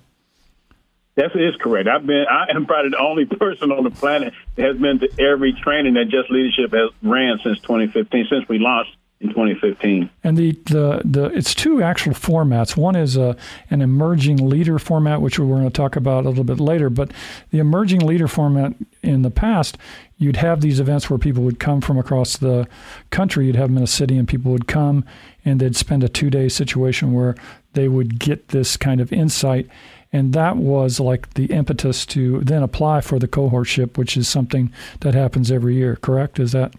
That 1.16 1.36
is 1.36 1.54
correct. 1.56 1.88
I've 1.88 2.06
been. 2.06 2.26
I 2.28 2.46
am 2.50 2.66
probably 2.66 2.90
the 2.90 2.98
only 2.98 3.24
person 3.38 3.70
on 3.70 3.84
the 3.84 3.90
planet 3.90 4.34
that 4.56 4.62
has 4.66 4.76
been 4.76 4.98
to 5.00 5.08
every 5.18 5.52
training 5.52 5.94
that 5.94 6.08
Just 6.08 6.30
Leadership 6.30 6.72
has 6.72 6.90
ran 7.02 7.38
since 7.42 7.60
2015, 7.60 8.26
since 8.28 8.48
we 8.48 8.58
launched 8.58 8.96
in 9.24 9.30
2015. 9.30 10.10
And 10.22 10.36
the, 10.36 10.52
the, 10.66 11.02
the 11.04 11.24
it's 11.34 11.54
two 11.54 11.82
actual 11.82 12.12
formats. 12.12 12.76
One 12.76 12.94
is 12.94 13.16
a, 13.16 13.36
an 13.70 13.80
emerging 13.80 14.48
leader 14.48 14.78
format, 14.78 15.20
which 15.20 15.38
we're 15.38 15.46
going 15.46 15.64
to 15.64 15.70
talk 15.70 15.96
about 15.96 16.24
a 16.24 16.28
little 16.28 16.44
bit 16.44 16.60
later. 16.60 16.90
But 16.90 17.12
the 17.50 17.58
emerging 17.58 18.00
leader 18.00 18.28
format 18.28 18.74
in 19.02 19.22
the 19.22 19.30
past, 19.30 19.78
you'd 20.18 20.36
have 20.36 20.60
these 20.60 20.78
events 20.78 21.10
where 21.10 21.18
people 21.18 21.42
would 21.42 21.58
come 21.58 21.80
from 21.80 21.98
across 21.98 22.36
the 22.36 22.68
country. 23.10 23.46
You'd 23.46 23.56
have 23.56 23.68
them 23.68 23.78
in 23.78 23.82
a 23.82 23.88
city, 23.88 24.16
and 24.16 24.28
people 24.28 24.52
would 24.52 24.68
come 24.68 25.04
and 25.44 25.60
they'd 25.60 25.76
spend 25.76 26.04
a 26.04 26.08
two 26.08 26.30
day 26.30 26.48
situation 26.48 27.12
where 27.12 27.34
they 27.74 27.88
would 27.88 28.18
get 28.18 28.48
this 28.48 28.76
kind 28.76 29.00
of 29.00 29.12
insight. 29.12 29.68
And 30.12 30.32
that 30.32 30.56
was 30.56 31.00
like 31.00 31.34
the 31.34 31.46
impetus 31.46 32.06
to 32.06 32.40
then 32.40 32.62
apply 32.62 33.00
for 33.00 33.18
the 33.18 33.26
cohortship, 33.26 33.98
which 33.98 34.16
is 34.16 34.28
something 34.28 34.72
that 35.00 35.12
happens 35.12 35.50
every 35.50 35.74
year. 35.74 35.96
Correct? 35.96 36.38
Is 36.38 36.52
that 36.52 36.74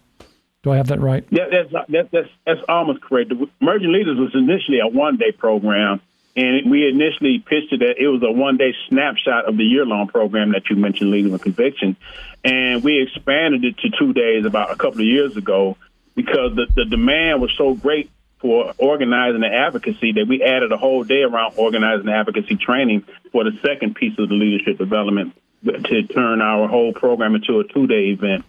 do 0.66 0.72
I 0.72 0.78
have 0.78 0.88
that 0.88 1.00
right? 1.00 1.24
Yeah, 1.30 1.46
that's 1.52 1.72
that's 1.88 2.10
that's, 2.12 2.30
that's 2.44 2.62
almost 2.68 3.00
correct. 3.02 3.30
The 3.30 3.48
Emerging 3.62 3.92
Leaders 3.92 4.18
was 4.18 4.34
initially 4.34 4.80
a 4.80 4.88
one 4.88 5.16
day 5.16 5.32
program, 5.32 6.02
and 6.36 6.72
we 6.72 6.90
initially 6.90 7.38
pitched 7.38 7.72
it 7.72 7.82
that 7.82 8.00
it 8.00 8.08
was 8.08 8.24
a 8.24 8.32
one 8.32 8.58
day 8.58 8.74
snapshot 8.90 9.46
of 9.46 9.58
the 9.58 9.64
year 9.64 9.86
long 9.86 10.08
program 10.08 10.54
that 10.54 10.68
you 10.68 10.76
mentioned, 10.76 11.12
Leading 11.12 11.32
with 11.32 11.44
Conviction, 11.44 11.96
and 12.44 12.84
we 12.84 13.00
expanded 13.04 13.64
it 13.64 13.78
to 13.78 13.92
two 13.92 14.12
days 14.12 14.44
about 14.44 14.72
a 14.72 14.76
couple 14.76 15.02
of 15.02 15.06
years 15.06 15.38
ago 15.38 15.78
because 16.16 16.56
the, 16.56 16.66
the 16.74 16.86
demand 16.86 17.42
was 17.42 17.54
so 17.56 17.76
great 17.76 18.10
for 18.40 18.74
organizing 18.80 19.42
the 19.42 19.54
advocacy 19.54 20.14
that 20.14 20.26
we 20.28 20.42
added 20.42 20.72
a 20.72 20.78
whole 20.78 21.04
day 21.04 21.22
around 21.22 21.54
organizing 21.58 22.08
the 22.08 22.12
advocacy 22.12 22.56
training 22.56 23.06
for 23.32 23.44
the 23.44 23.52
second 23.64 23.94
piece 23.96 24.18
of 24.18 24.30
the 24.30 24.36
leadership 24.36 24.80
development 24.80 25.40
to 25.64 26.04
turn 26.08 26.42
our 26.42 26.68
whole 26.68 26.92
program 26.92 27.36
into 27.36 27.60
a 27.60 27.64
two 27.68 27.86
day 27.86 28.10
event. 28.10 28.44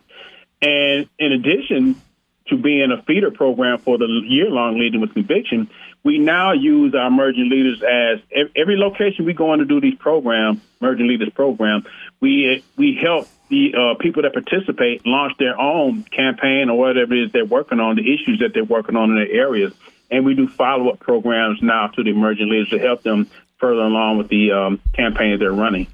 And 0.62 1.08
in 1.18 1.32
addition, 1.32 2.00
to 2.48 2.56
being 2.56 2.92
a 2.92 3.02
feeder 3.02 3.30
program 3.30 3.78
for 3.78 3.98
the 3.98 4.06
year 4.26 4.50
long 4.50 4.78
leading 4.78 5.00
with 5.00 5.12
conviction, 5.12 5.68
we 6.02 6.18
now 6.18 6.52
use 6.52 6.94
our 6.94 7.08
emerging 7.08 7.50
leaders 7.50 7.82
as 7.82 8.48
every 8.54 8.76
location 8.76 9.24
we 9.24 9.34
go 9.34 9.52
in 9.52 9.58
to 9.58 9.64
do 9.64 9.80
these 9.80 9.96
programs, 9.96 10.60
emerging 10.80 11.08
leaders 11.08 11.30
program, 11.34 11.84
we 12.20 12.62
we 12.76 12.98
help 13.00 13.28
the 13.48 13.74
uh, 13.74 13.94
people 13.98 14.22
that 14.22 14.32
participate 14.32 15.06
launch 15.06 15.32
their 15.38 15.58
own 15.58 16.02
campaign 16.04 16.68
or 16.68 16.78
whatever 16.78 17.14
it 17.14 17.26
is 17.26 17.32
they're 17.32 17.44
working 17.44 17.80
on, 17.80 17.96
the 17.96 18.14
issues 18.14 18.40
that 18.40 18.52
they're 18.54 18.64
working 18.64 18.96
on 18.96 19.10
in 19.10 19.16
their 19.16 19.30
areas. 19.30 19.72
And 20.10 20.24
we 20.24 20.34
do 20.34 20.48
follow 20.48 20.90
up 20.90 21.00
programs 21.00 21.60
now 21.62 21.88
to 21.88 22.02
the 22.02 22.10
emerging 22.10 22.48
leaders 22.48 22.70
to 22.70 22.78
help 22.78 23.02
them 23.02 23.28
further 23.58 23.82
along 23.82 24.18
with 24.18 24.28
the 24.28 24.52
um, 24.52 24.80
campaign 24.94 25.38
they're 25.38 25.52
running. 25.52 25.86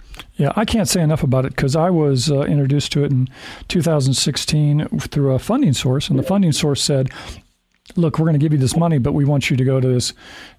Yeah, 0.43 0.53
I 0.57 0.65
can't 0.65 0.89
say 0.89 1.01
enough 1.01 1.23
about 1.23 1.45
it 1.45 1.55
because 1.55 1.77
I 1.77 1.89
was 1.91 2.29
uh, 2.29 2.41
introduced 2.41 2.91
to 2.95 3.05
it 3.05 3.13
in 3.13 3.29
2016 3.69 4.89
through 4.99 5.35
a 5.35 5.39
funding 5.39 5.73
source, 5.73 6.09
and 6.09 6.19
the 6.19 6.25
funding 6.25 6.51
source 6.51 6.83
said, 6.83 7.11
"Look, 7.95 8.19
we're 8.19 8.25
going 8.25 8.41
to 8.41 8.45
give 8.45 8.51
you 8.53 8.59
this 8.59 8.77
money, 8.77 8.99
but 8.99 9.13
we 9.13 9.25
want 9.25 9.51
you 9.51 9.57
to 9.57 9.65
go 9.65 9.79
to 9.79 9.87
this 9.87 10.13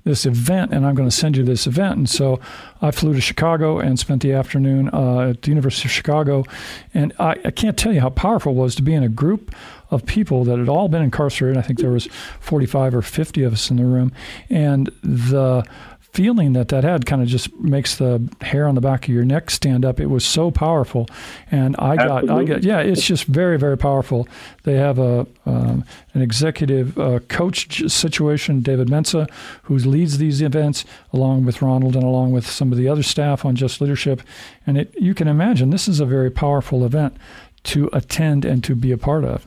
this 0.06 0.26
event, 0.26 0.72
and 0.72 0.86
I'm 0.86 0.96
going 0.96 1.10
to 1.10 1.14
send 1.14 1.36
you 1.36 1.44
this 1.44 1.68
event." 1.68 1.98
And 1.98 2.10
so 2.10 2.40
I 2.82 2.92
flew 2.92 3.14
to 3.14 3.20
Chicago 3.20 3.78
and 3.80 4.00
spent 4.00 4.22
the 4.22 4.32
afternoon 4.32 4.90
uh, 4.94 5.32
at 5.32 5.42
the 5.42 5.50
University 5.50 5.90
of 5.90 5.92
Chicago, 5.92 6.46
and 6.94 7.12
I, 7.20 7.32
I 7.44 7.52
can't 7.52 7.78
tell 7.78 7.92
you 7.92 8.00
how 8.00 8.10
powerful 8.10 8.54
it 8.54 8.56
was 8.56 8.76
to 8.76 8.84
be 8.84 8.94
in 8.94 9.04
a 9.04 9.10
group 9.10 9.54
of 9.92 10.06
people 10.06 10.46
that 10.46 10.60
had 10.60 10.70
all 10.70 10.88
been 10.88 11.02
incarcerated. 11.02 11.58
I 11.58 11.62
think 11.62 11.80
there 11.80 11.92
was 11.92 12.08
45 12.40 12.96
or 12.96 13.02
50 13.02 13.44
of 13.44 13.52
us 13.52 13.70
in 13.70 13.76
the 13.76 13.86
room, 13.86 14.14
and 14.50 14.90
the 15.04 15.66
feeling 16.14 16.54
that 16.54 16.68
that 16.68 16.84
had 16.84 17.08
kind 17.08 17.24
of 17.24 17.28
just 17.28 17.54
makes 17.60 17.96
the 17.96 18.22
hair 18.42 18.68
on 18.68 18.76
the 18.76 18.82
back 18.82 19.08
of 19.08 19.14
your 19.14 19.26
neck 19.26 19.50
stand 19.50 19.84
up. 19.84 20.00
It 20.00 20.06
was 20.06 20.24
so 20.24 20.52
powerful, 20.52 21.08
and 21.50 21.76
I 21.78 21.96
got, 21.96 22.24
Absolutely. 22.24 22.44
I 22.44 22.56
got, 22.56 22.64
yeah, 22.64 22.80
it's 22.80 23.04
just 23.04 23.26
very, 23.26 23.58
very 23.58 23.78
powerful. 23.78 24.28
They 24.64 24.76
have 24.76 25.00
a 25.00 25.26
um, 25.46 25.84
an 26.14 26.22
executive 26.22 26.98
uh, 26.98 27.20
coach 27.28 27.90
situation, 27.92 28.62
David 28.62 28.90
Mensa, 28.90 29.28
who 29.64 29.78
leads 29.78 30.20
these 30.20 30.42
events 30.42 30.86
along 31.12 31.46
with 31.46 31.62
Ronald 31.62 31.96
and 31.96 32.04
along 32.04 32.32
with 32.32 32.48
some 32.48 32.72
of 32.72 32.78
the 32.78 32.88
other 32.88 33.04
staff 33.04 33.44
on 33.44 33.56
Just 33.56 33.82
Leadership, 33.82 34.22
and 34.68 34.78
it, 34.78 34.94
you 34.96 35.16
can 35.16 35.28
imagine 35.28 35.72
this 35.72 35.88
is 35.88 36.00
a 36.00 36.06
very 36.06 36.30
powerful 36.30 36.86
event 36.86 37.18
to 37.64 37.90
attend 37.92 38.46
and 38.46 38.64
to 38.64 38.76
be 38.76 38.92
a 38.92 38.98
part 38.98 39.24
of. 39.24 39.46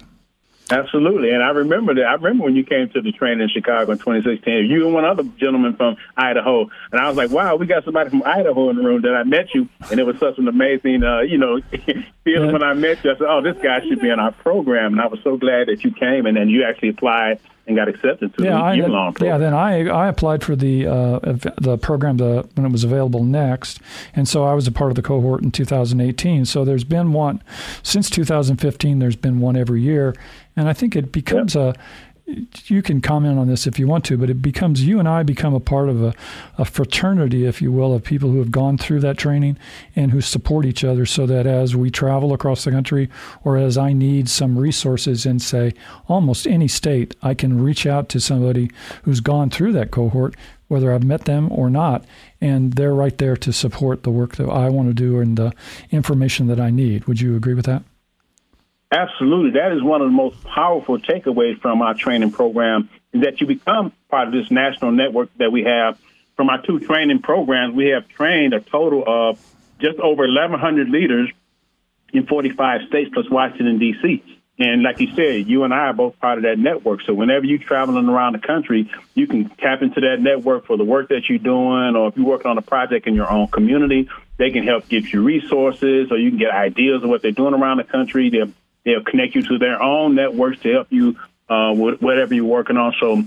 Absolutely, 0.68 1.30
and 1.30 1.44
I 1.44 1.50
remember 1.50 1.94
that. 1.94 2.04
I 2.04 2.14
remember 2.14 2.44
when 2.44 2.56
you 2.56 2.64
came 2.64 2.88
to 2.90 3.00
the 3.00 3.12
training 3.12 3.40
in 3.40 3.48
Chicago 3.48 3.92
in 3.92 3.98
2016. 3.98 4.66
You 4.66 4.86
and 4.86 4.94
one 4.94 5.04
other 5.04 5.22
gentleman 5.38 5.76
from 5.76 5.96
Idaho, 6.16 6.68
and 6.90 7.00
I 7.00 7.08
was 7.08 7.16
like, 7.16 7.30
"Wow, 7.30 7.54
we 7.54 7.66
got 7.66 7.84
somebody 7.84 8.10
from 8.10 8.24
Idaho 8.24 8.70
in 8.70 8.76
the 8.76 8.82
room." 8.82 9.02
That 9.02 9.14
I 9.14 9.22
met 9.22 9.54
you, 9.54 9.68
and 9.90 10.00
it 10.00 10.04
was 10.04 10.18
such 10.18 10.38
an 10.38 10.48
amazing, 10.48 11.04
uh, 11.04 11.20
you 11.20 11.38
know, 11.38 11.60
feeling 12.24 12.52
when 12.52 12.64
I 12.64 12.74
met 12.74 13.04
you. 13.04 13.12
I 13.12 13.14
said, 13.14 13.26
"Oh, 13.28 13.42
this 13.42 13.56
guy 13.62 13.80
should 13.86 14.00
be 14.00 14.10
in 14.10 14.18
our 14.18 14.32
program," 14.32 14.94
and 14.94 15.00
I 15.00 15.06
was 15.06 15.20
so 15.22 15.36
glad 15.36 15.68
that 15.68 15.84
you 15.84 15.92
came, 15.92 16.26
and 16.26 16.36
then 16.36 16.48
you 16.48 16.64
actually 16.64 16.88
applied 16.88 17.38
and 17.66 17.76
got 17.76 17.88
accepted 17.88 18.36
to 18.36 18.44
yeah, 18.44 18.74
the 18.74 18.82
program. 18.82 19.14
Yeah, 19.20 19.38
then 19.38 19.52
I 19.52 19.88
I 19.88 20.08
applied 20.08 20.44
for 20.44 20.54
the 20.54 20.86
uh, 20.86 21.18
the 21.60 21.78
program 21.80 22.16
the, 22.16 22.48
when 22.54 22.66
it 22.66 22.72
was 22.72 22.84
available 22.84 23.24
next, 23.24 23.80
and 24.14 24.28
so 24.28 24.44
I 24.44 24.54
was 24.54 24.66
a 24.66 24.72
part 24.72 24.90
of 24.90 24.94
the 24.94 25.02
cohort 25.02 25.42
in 25.42 25.50
2018. 25.50 26.44
So 26.44 26.64
there's 26.64 26.84
been 26.84 27.12
one 27.12 27.42
since 27.82 28.08
2015. 28.10 28.98
There's 28.98 29.16
been 29.16 29.40
one 29.40 29.56
every 29.56 29.82
year, 29.82 30.14
and 30.56 30.68
I 30.68 30.72
think 30.72 30.96
it 30.96 31.12
becomes 31.12 31.54
yep. 31.54 31.76
a 31.76 31.80
you 32.64 32.82
can 32.82 33.00
comment 33.00 33.38
on 33.38 33.46
this 33.46 33.66
if 33.68 33.78
you 33.78 33.86
want 33.86 34.04
to, 34.06 34.16
but 34.16 34.28
it 34.28 34.42
becomes 34.42 34.84
you 34.84 34.98
and 34.98 35.08
I 35.08 35.22
become 35.22 35.54
a 35.54 35.60
part 35.60 35.88
of 35.88 36.02
a, 36.02 36.12
a, 36.58 36.64
fraternity, 36.64 37.44
if 37.44 37.62
you 37.62 37.70
will, 37.70 37.94
of 37.94 38.02
people 38.02 38.30
who 38.30 38.38
have 38.38 38.50
gone 38.50 38.78
through 38.78 39.00
that 39.00 39.16
training 39.16 39.56
and 39.94 40.10
who 40.10 40.20
support 40.20 40.66
each 40.66 40.82
other 40.82 41.06
so 41.06 41.24
that 41.26 41.46
as 41.46 41.76
we 41.76 41.88
travel 41.88 42.32
across 42.32 42.64
the 42.64 42.72
country 42.72 43.08
or 43.44 43.56
as 43.56 43.78
I 43.78 43.92
need 43.92 44.28
some 44.28 44.58
resources 44.58 45.24
in, 45.24 45.38
say, 45.38 45.72
almost 46.08 46.48
any 46.48 46.66
state, 46.66 47.14
I 47.22 47.34
can 47.34 47.62
reach 47.62 47.86
out 47.86 48.08
to 48.10 48.20
somebody 48.20 48.72
who's 49.04 49.20
gone 49.20 49.48
through 49.48 49.72
that 49.74 49.92
cohort, 49.92 50.34
whether 50.66 50.92
I've 50.92 51.04
met 51.04 51.26
them 51.26 51.52
or 51.52 51.70
not, 51.70 52.04
and 52.40 52.72
they're 52.72 52.94
right 52.94 53.16
there 53.18 53.36
to 53.36 53.52
support 53.52 54.02
the 54.02 54.10
work 54.10 54.34
that 54.36 54.48
I 54.48 54.68
want 54.68 54.88
to 54.88 54.94
do 54.94 55.20
and 55.20 55.36
the 55.36 55.52
information 55.92 56.48
that 56.48 56.58
I 56.58 56.70
need. 56.70 57.04
Would 57.04 57.20
you 57.20 57.36
agree 57.36 57.54
with 57.54 57.66
that? 57.66 57.84
Absolutely. 58.90 59.58
That 59.58 59.72
is 59.72 59.82
one 59.82 60.00
of 60.00 60.08
the 60.08 60.12
most 60.12 60.42
powerful 60.44 60.98
takeaways 60.98 61.60
from 61.60 61.82
our 61.82 61.94
training 61.94 62.30
program 62.30 62.88
is 63.12 63.22
that 63.22 63.40
you 63.40 63.46
become 63.46 63.92
part 64.08 64.28
of 64.28 64.34
this 64.34 64.50
national 64.50 64.92
network 64.92 65.30
that 65.38 65.50
we 65.50 65.64
have. 65.64 65.98
From 66.36 66.50
our 66.50 66.62
two 66.62 66.80
training 66.80 67.22
programs, 67.22 67.74
we 67.74 67.86
have 67.88 68.08
trained 68.08 68.52
a 68.52 68.60
total 68.60 69.02
of 69.06 69.40
just 69.80 69.98
over 69.98 70.22
1,100 70.22 70.88
leaders 70.88 71.30
in 72.12 72.26
45 72.26 72.82
states 72.88 73.10
plus 73.12 73.28
Washington, 73.28 73.78
D.C. 73.78 74.22
And 74.58 74.82
like 74.82 75.00
you 75.00 75.14
said, 75.14 75.46
you 75.46 75.64
and 75.64 75.74
I 75.74 75.88
are 75.88 75.92
both 75.92 76.18
part 76.18 76.38
of 76.38 76.44
that 76.44 76.58
network. 76.58 77.02
So 77.02 77.12
whenever 77.12 77.44
you're 77.44 77.58
traveling 77.58 78.08
around 78.08 78.34
the 78.34 78.38
country, 78.38 78.90
you 79.14 79.26
can 79.26 79.48
tap 79.50 79.82
into 79.82 80.00
that 80.00 80.20
network 80.20 80.66
for 80.66 80.76
the 80.78 80.84
work 80.84 81.08
that 81.08 81.28
you're 81.28 81.38
doing, 81.38 81.96
or 81.96 82.08
if 82.08 82.16
you're 82.16 82.26
working 82.26 82.50
on 82.50 82.56
a 82.56 82.62
project 82.62 83.06
in 83.06 83.14
your 83.14 83.30
own 83.30 83.48
community, 83.48 84.08
they 84.38 84.50
can 84.50 84.64
help 84.64 84.88
get 84.88 85.12
you 85.12 85.22
resources, 85.22 86.10
or 86.10 86.16
you 86.16 86.30
can 86.30 86.38
get 86.38 86.52
ideas 86.52 87.02
of 87.02 87.10
what 87.10 87.20
they're 87.20 87.32
doing 87.32 87.52
around 87.52 87.78
the 87.78 87.84
country. 87.84 88.30
They'll 88.30 88.52
they'll 88.86 89.02
connect 89.02 89.34
you 89.34 89.42
to 89.42 89.58
their 89.58 89.82
own 89.82 90.14
networks 90.14 90.60
to 90.60 90.72
help 90.72 90.86
you 90.90 91.18
uh, 91.50 91.74
with 91.76 92.00
whatever 92.00 92.34
you're 92.34 92.44
working 92.44 92.78
on. 92.78 92.94
So 92.98 93.22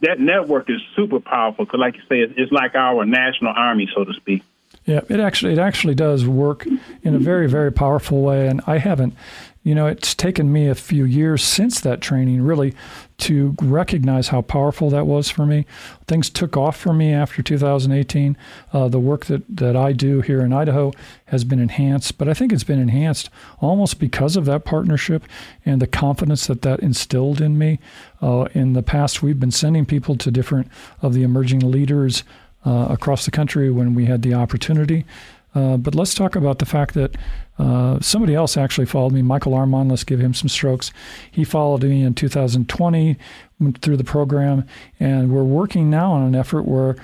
that 0.00 0.18
network 0.18 0.68
is 0.68 0.80
super 0.96 1.20
powerful 1.20 1.64
because, 1.66 1.78
like 1.78 1.94
you 1.96 2.02
say, 2.08 2.20
it's, 2.20 2.34
it's 2.36 2.50
like 2.50 2.74
our 2.74 3.04
national 3.04 3.52
army, 3.54 3.88
so 3.94 4.04
to 4.04 4.12
speak. 4.14 4.42
Yeah, 4.84 5.02
it 5.08 5.20
actually 5.20 5.52
it 5.52 5.58
actually 5.60 5.94
does 5.94 6.26
work 6.26 6.66
in 7.02 7.14
a 7.14 7.18
very 7.18 7.48
very 7.48 7.70
powerful 7.70 8.22
way, 8.22 8.48
and 8.48 8.60
I 8.66 8.78
haven't. 8.78 9.14
You 9.62 9.76
know, 9.76 9.86
it's 9.86 10.12
taken 10.12 10.52
me 10.52 10.68
a 10.68 10.74
few 10.74 11.04
years 11.04 11.44
since 11.44 11.80
that 11.82 12.00
training 12.00 12.42
really 12.42 12.74
to 13.22 13.54
recognize 13.62 14.28
how 14.28 14.42
powerful 14.42 14.90
that 14.90 15.06
was 15.06 15.30
for 15.30 15.46
me. 15.46 15.64
Things 16.06 16.28
took 16.28 16.56
off 16.56 16.76
for 16.76 16.92
me 16.92 17.12
after 17.12 17.42
2018. 17.42 18.36
Uh, 18.72 18.88
the 18.88 18.98
work 18.98 19.26
that, 19.26 19.42
that 19.48 19.76
I 19.76 19.92
do 19.92 20.20
here 20.20 20.40
in 20.40 20.52
Idaho 20.52 20.92
has 21.26 21.44
been 21.44 21.60
enhanced, 21.60 22.18
but 22.18 22.28
I 22.28 22.34
think 22.34 22.52
it's 22.52 22.64
been 22.64 22.80
enhanced 22.80 23.30
almost 23.60 23.98
because 23.98 24.36
of 24.36 24.44
that 24.46 24.64
partnership 24.64 25.22
and 25.64 25.80
the 25.80 25.86
confidence 25.86 26.46
that 26.48 26.62
that 26.62 26.80
instilled 26.80 27.40
in 27.40 27.56
me. 27.56 27.78
Uh, 28.20 28.48
in 28.54 28.72
the 28.72 28.82
past, 28.82 29.22
we've 29.22 29.40
been 29.40 29.50
sending 29.50 29.86
people 29.86 30.16
to 30.16 30.30
different 30.30 30.68
of 31.00 31.14
the 31.14 31.22
emerging 31.22 31.60
leaders 31.60 32.24
uh, 32.64 32.86
across 32.90 33.24
the 33.24 33.30
country 33.30 33.70
when 33.70 33.94
we 33.94 34.06
had 34.06 34.22
the 34.22 34.34
opportunity. 34.34 35.04
Uh, 35.54 35.76
but 35.76 35.94
let's 35.94 36.14
talk 36.14 36.34
about 36.34 36.58
the 36.58 36.66
fact 36.66 36.94
that 36.94 37.14
uh, 37.58 38.00
somebody 38.00 38.34
else 38.34 38.56
actually 38.56 38.86
followed 38.86 39.12
me, 39.12 39.22
Michael 39.22 39.52
Armon. 39.52 39.90
Let's 39.90 40.04
give 40.04 40.20
him 40.20 40.34
some 40.34 40.48
strokes. 40.48 40.92
He 41.30 41.44
followed 41.44 41.82
me 41.82 42.02
in 42.02 42.14
2020 42.14 43.18
went 43.60 43.78
through 43.78 43.96
the 43.96 44.04
program, 44.04 44.66
and 44.98 45.32
we're 45.32 45.44
working 45.44 45.88
now 45.88 46.12
on 46.12 46.22
an 46.22 46.34
effort 46.34 46.62
where 46.62 46.96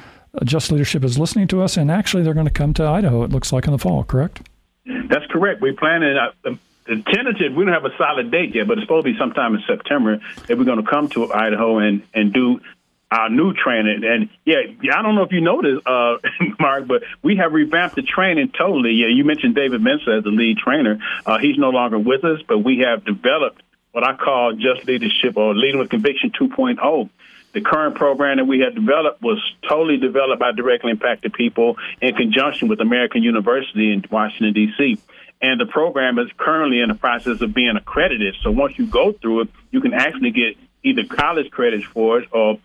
Just 0.44 0.72
Leadership 0.72 1.04
is 1.04 1.18
listening 1.18 1.46
to 1.48 1.62
us, 1.62 1.76
and 1.76 1.90
actually 1.90 2.22
they're 2.22 2.34
going 2.34 2.46
to 2.46 2.52
come 2.52 2.74
to 2.74 2.84
Idaho. 2.84 3.22
It 3.22 3.30
looks 3.30 3.52
like 3.52 3.66
in 3.66 3.72
the 3.72 3.78
fall, 3.78 4.02
correct? 4.04 4.42
That's 5.08 5.26
correct. 5.26 5.60
We're 5.60 5.74
planning. 5.74 6.16
Uh, 6.16 6.56
tentative. 6.88 7.54
We 7.54 7.64
don't 7.64 7.74
have 7.74 7.84
a 7.84 7.96
solid 7.96 8.30
date 8.30 8.54
yet, 8.54 8.66
but 8.66 8.78
it's 8.78 8.86
supposed 8.86 9.06
to 9.06 9.12
be 9.12 9.18
sometime 9.18 9.54
in 9.54 9.62
September 9.66 10.20
that 10.46 10.56
we're 10.56 10.64
going 10.64 10.82
to 10.82 10.90
come 10.90 11.08
to 11.10 11.32
Idaho 11.32 11.78
and 11.78 12.02
and 12.14 12.32
do 12.32 12.60
our 13.10 13.30
new 13.30 13.54
training. 13.54 14.02
And 14.04 14.28
yeah, 14.44 14.60
I 14.94 15.02
don't 15.02 15.14
know 15.14 15.22
if 15.22 15.32
you 15.32 15.40
noticed, 15.40 15.86
uh, 15.86 16.18
Mark, 16.60 16.86
but 16.86 17.02
we 17.22 17.36
have 17.36 17.52
revamped 17.52 17.96
the 17.96 18.02
training 18.02 18.52
totally. 18.56 18.92
Yeah, 18.92 19.08
you 19.08 19.24
mentioned 19.24 19.54
David 19.54 19.80
Mensa 19.80 20.16
as 20.18 20.24
the 20.24 20.30
lead 20.30 20.58
trainer. 20.58 20.98
Uh, 21.24 21.38
he's 21.38 21.58
no 21.58 21.70
longer 21.70 21.98
with 21.98 22.24
us, 22.24 22.40
but 22.46 22.58
we 22.58 22.80
have 22.80 23.04
developed 23.04 23.62
what 23.92 24.04
I 24.04 24.14
call 24.14 24.52
just 24.52 24.86
leadership 24.86 25.36
or 25.36 25.54
leading 25.54 25.78
with 25.78 25.90
conviction 25.90 26.30
2.0. 26.30 27.08
The 27.52 27.62
current 27.62 27.94
program 27.94 28.36
that 28.36 28.44
we 28.44 28.60
have 28.60 28.74
developed 28.74 29.22
was 29.22 29.42
totally 29.66 29.96
developed 29.96 30.38
by 30.38 30.52
directly 30.52 30.90
impacted 30.90 31.32
people 31.32 31.78
in 32.02 32.14
conjunction 32.14 32.68
with 32.68 32.80
American 32.80 33.22
University 33.22 33.90
in 33.90 34.04
Washington, 34.10 34.52
D.C. 34.52 34.98
And 35.40 35.58
the 35.58 35.64
program 35.64 36.18
is 36.18 36.28
currently 36.36 36.80
in 36.80 36.88
the 36.88 36.94
process 36.94 37.40
of 37.40 37.54
being 37.54 37.74
accredited. 37.76 38.36
So 38.42 38.50
once 38.50 38.78
you 38.78 38.86
go 38.86 39.12
through 39.12 39.42
it, 39.42 39.48
you 39.70 39.80
can 39.80 39.94
actually 39.94 40.32
get 40.32 40.56
either 40.82 41.04
college 41.04 41.50
credits 41.50 41.84
for 41.84 42.20
it 42.20 42.28
or 42.32 42.58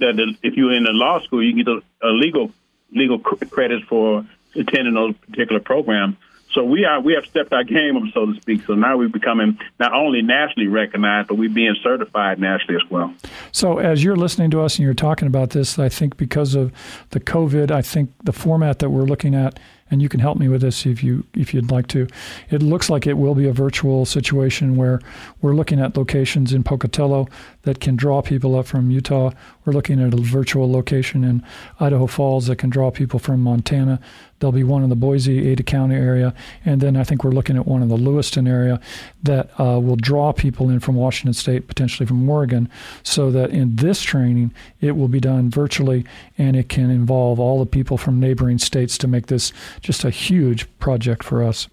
that 0.00 0.36
if 0.42 0.56
you're 0.56 0.72
in 0.72 0.86
a 0.86 0.92
law 0.92 1.20
school, 1.20 1.42
you 1.42 1.54
get 1.54 1.68
a, 1.68 1.80
a 2.02 2.10
legal 2.10 2.52
legal 2.92 3.18
credits 3.18 3.84
for 3.84 4.26
attending 4.54 4.94
those 4.94 5.14
particular 5.18 5.60
programs. 5.60 6.16
So 6.52 6.64
we 6.64 6.84
are 6.84 7.00
we 7.00 7.14
have 7.14 7.24
stepped 7.26 7.52
our 7.52 7.62
game 7.62 7.96
up, 7.96 8.02
so 8.12 8.26
to 8.26 8.34
speak. 8.40 8.64
So 8.66 8.74
now 8.74 8.96
we're 8.96 9.08
becoming 9.08 9.58
not 9.78 9.92
only 9.92 10.20
nationally 10.22 10.68
recognized, 10.68 11.28
but 11.28 11.36
we're 11.36 11.48
being 11.48 11.76
certified 11.82 12.40
nationally 12.40 12.80
as 12.82 12.90
well. 12.90 13.14
So 13.52 13.78
as 13.78 14.02
you're 14.02 14.16
listening 14.16 14.50
to 14.50 14.60
us 14.60 14.76
and 14.76 14.84
you're 14.84 14.94
talking 14.94 15.28
about 15.28 15.50
this, 15.50 15.78
I 15.78 15.88
think 15.88 16.16
because 16.16 16.56
of 16.56 16.72
the 17.10 17.20
COVID, 17.20 17.70
I 17.70 17.82
think 17.82 18.10
the 18.24 18.32
format 18.32 18.80
that 18.80 18.90
we're 18.90 19.04
looking 19.04 19.34
at 19.34 19.60
and 19.90 20.00
you 20.00 20.08
can 20.08 20.20
help 20.20 20.38
me 20.38 20.48
with 20.48 20.60
this 20.60 20.86
if 20.86 21.02
you 21.02 21.24
if 21.34 21.52
you'd 21.52 21.70
like 21.70 21.86
to. 21.88 22.06
It 22.50 22.62
looks 22.62 22.88
like 22.88 23.06
it 23.06 23.18
will 23.18 23.34
be 23.34 23.46
a 23.46 23.52
virtual 23.52 24.06
situation 24.06 24.76
where 24.76 25.00
we're 25.40 25.54
looking 25.54 25.80
at 25.80 25.96
locations 25.96 26.52
in 26.52 26.62
Pocatello 26.62 27.28
that 27.62 27.80
can 27.80 27.96
draw 27.96 28.22
people 28.22 28.58
up 28.58 28.66
from 28.66 28.90
Utah. 28.90 29.30
We're 29.64 29.72
looking 29.72 30.00
at 30.00 30.14
a 30.14 30.16
virtual 30.16 30.70
location 30.70 31.24
in 31.24 31.44
Idaho 31.78 32.06
Falls 32.06 32.46
that 32.46 32.56
can 32.56 32.70
draw 32.70 32.90
people 32.90 33.18
from 33.18 33.40
Montana. 33.40 34.00
There'll 34.40 34.52
be 34.52 34.64
one 34.64 34.82
in 34.82 34.88
the 34.88 34.96
Boise, 34.96 35.48
Ada 35.48 35.62
County 35.62 35.94
area, 35.94 36.34
and 36.64 36.80
then 36.80 36.96
I 36.96 37.04
think 37.04 37.22
we're 37.22 37.30
looking 37.30 37.56
at 37.56 37.66
one 37.66 37.82
in 37.82 37.88
the 37.88 37.96
Lewiston 37.96 38.48
area 38.48 38.80
that 39.22 39.50
uh, 39.60 39.78
will 39.78 39.96
draw 39.96 40.32
people 40.32 40.70
in 40.70 40.80
from 40.80 40.96
Washington 40.96 41.34
State, 41.34 41.68
potentially 41.68 42.06
from 42.06 42.28
Oregon, 42.28 42.68
so 43.02 43.30
that 43.30 43.50
in 43.50 43.76
this 43.76 44.00
training 44.02 44.52
it 44.80 44.96
will 44.96 45.08
be 45.08 45.20
done 45.20 45.50
virtually 45.50 46.06
and 46.38 46.56
it 46.56 46.68
can 46.70 46.90
involve 46.90 47.38
all 47.38 47.58
the 47.58 47.66
people 47.66 47.98
from 47.98 48.18
neighboring 48.18 48.58
states 48.58 48.96
to 48.98 49.06
make 49.06 49.26
this 49.26 49.52
just 49.80 50.04
a 50.04 50.10
huge 50.10 50.66
project 50.78 51.22
for 51.22 51.44
us 51.44 51.68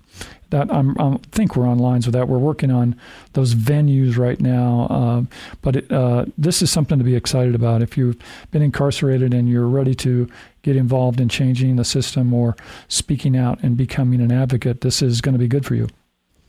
that 0.50 0.72
I'm, 0.72 1.00
i 1.00 1.18
think 1.32 1.56
we're 1.56 1.68
on 1.68 1.80
lines 1.80 2.06
with 2.06 2.14
that. 2.14 2.28
We're 2.28 2.38
working 2.38 2.72
on 2.72 2.96
those 3.34 3.54
venues 3.54 4.18
right 4.18 4.40
now, 4.40 4.88
uh, 4.90 5.36
but 5.62 5.76
it, 5.78 5.92
uh, 5.92 6.26
this 6.38 6.62
is 6.62 6.72
something 6.72 6.98
to 6.98 7.04
be 7.04 7.16
excited 7.16 7.56
about. 7.56 7.82
If 7.82 7.98
you've 7.98 8.18
been 8.52 8.62
incarcerated 8.62 9.34
and 9.34 9.50
you're 9.50 9.68
ready 9.68 9.96
to 9.96 10.30
get 10.62 10.76
involved 10.76 11.20
in 11.20 11.30
changing 11.30 11.76
the 11.76 11.86
system 11.86 12.34
or 12.34 12.56
speaking 12.88 13.38
out 13.38 13.62
and 13.64 13.76
becoming 13.78 14.22
an 14.22 14.32
advocate, 14.32 14.82
this 14.82 15.02
is 15.02 15.22
going 15.22 15.34
to 15.34 15.40
be 15.40 15.48
good 15.48 15.66
for 15.66 15.76
you. 15.76 15.88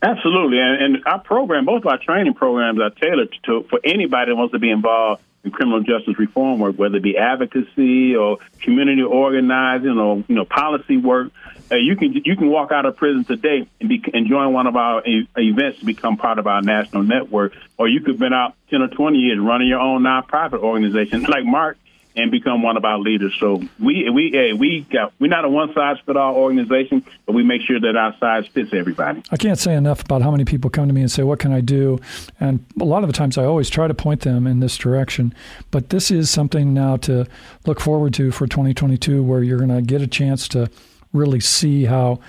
Absolutely, 0.01 0.59
and, 0.59 0.81
and 0.81 1.03
our 1.05 1.19
program, 1.19 1.65
both 1.65 1.83
of 1.83 1.87
our 1.87 1.97
training 1.97 2.33
programs, 2.33 2.79
are 2.79 2.89
tailored 2.89 3.35
to 3.43 3.65
for 3.69 3.79
anybody 3.83 4.31
that 4.31 4.35
wants 4.35 4.53
to 4.53 4.59
be 4.59 4.69
involved 4.69 5.21
in 5.43 5.51
criminal 5.51 5.81
justice 5.81 6.17
reform 6.17 6.59
work, 6.59 6.77
whether 6.77 6.97
it 6.97 7.03
be 7.03 7.17
advocacy 7.17 8.15
or 8.15 8.37
community 8.61 9.03
organizing 9.03 9.97
or 9.97 10.23
you 10.27 10.35
know 10.35 10.45
policy 10.45 10.97
work. 10.97 11.31
Uh, 11.71 11.75
you 11.75 11.95
can 11.95 12.13
you 12.13 12.35
can 12.35 12.49
walk 12.49 12.71
out 12.71 12.85
of 12.85 12.95
prison 12.95 13.23
today 13.23 13.67
and, 13.79 13.89
be, 13.89 14.03
and 14.13 14.27
join 14.27 14.53
one 14.53 14.67
of 14.67 14.75
our 14.75 15.05
e- 15.05 15.27
events 15.37 15.79
to 15.79 15.85
become 15.85 16.17
part 16.17 16.39
of 16.39 16.47
our 16.47 16.61
national 16.61 17.03
network, 17.03 17.53
or 17.77 17.87
you 17.87 17.99
could 17.99 18.11
have 18.11 18.19
been 18.19 18.33
out 18.33 18.55
ten 18.69 18.81
or 18.81 18.87
twenty 18.87 19.19
years 19.19 19.39
running 19.39 19.67
your 19.67 19.79
own 19.79 20.03
nonprofit 20.03 20.59
organization, 20.59 21.23
like 21.23 21.45
Mark 21.45 21.77
and 22.15 22.31
become 22.31 22.61
one 22.61 22.75
of 22.75 22.85
our 22.85 22.99
leaders. 22.99 23.35
So 23.39 23.63
we 23.79 24.09
we 24.09 24.31
hey, 24.31 24.53
we 24.53 24.81
got 24.81 25.13
we're 25.19 25.27
not 25.27 25.45
a 25.45 25.49
one 25.49 25.73
size 25.73 25.97
fit 26.05 26.17
all 26.17 26.35
organization, 26.35 27.05
but 27.25 27.33
we 27.33 27.43
make 27.43 27.61
sure 27.61 27.79
that 27.79 27.95
our 27.95 28.15
size 28.19 28.47
fits 28.47 28.73
everybody. 28.73 29.23
I 29.31 29.37
can't 29.37 29.59
say 29.59 29.73
enough 29.73 30.01
about 30.03 30.21
how 30.21 30.31
many 30.31 30.45
people 30.45 30.69
come 30.69 30.87
to 30.87 30.93
me 30.93 31.01
and 31.01 31.11
say, 31.11 31.23
"What 31.23 31.39
can 31.39 31.53
I 31.53 31.61
do?" 31.61 31.99
And 32.39 32.65
a 32.79 32.83
lot 32.83 33.03
of 33.03 33.07
the 33.07 33.13
times, 33.13 33.37
I 33.37 33.45
always 33.45 33.69
try 33.69 33.87
to 33.87 33.93
point 33.93 34.21
them 34.21 34.47
in 34.47 34.59
this 34.59 34.77
direction. 34.77 35.33
But 35.71 35.89
this 35.89 36.11
is 36.11 36.29
something 36.29 36.73
now 36.73 36.97
to 36.97 37.25
look 37.65 37.79
forward 37.79 38.13
to 38.15 38.31
for 38.31 38.47
2022, 38.47 39.23
where 39.23 39.43
you're 39.43 39.59
going 39.59 39.69
to 39.69 39.81
get 39.81 40.01
a 40.01 40.07
chance 40.07 40.47
to 40.49 40.69
really 41.13 41.39
see 41.39 41.85
how 41.85 42.19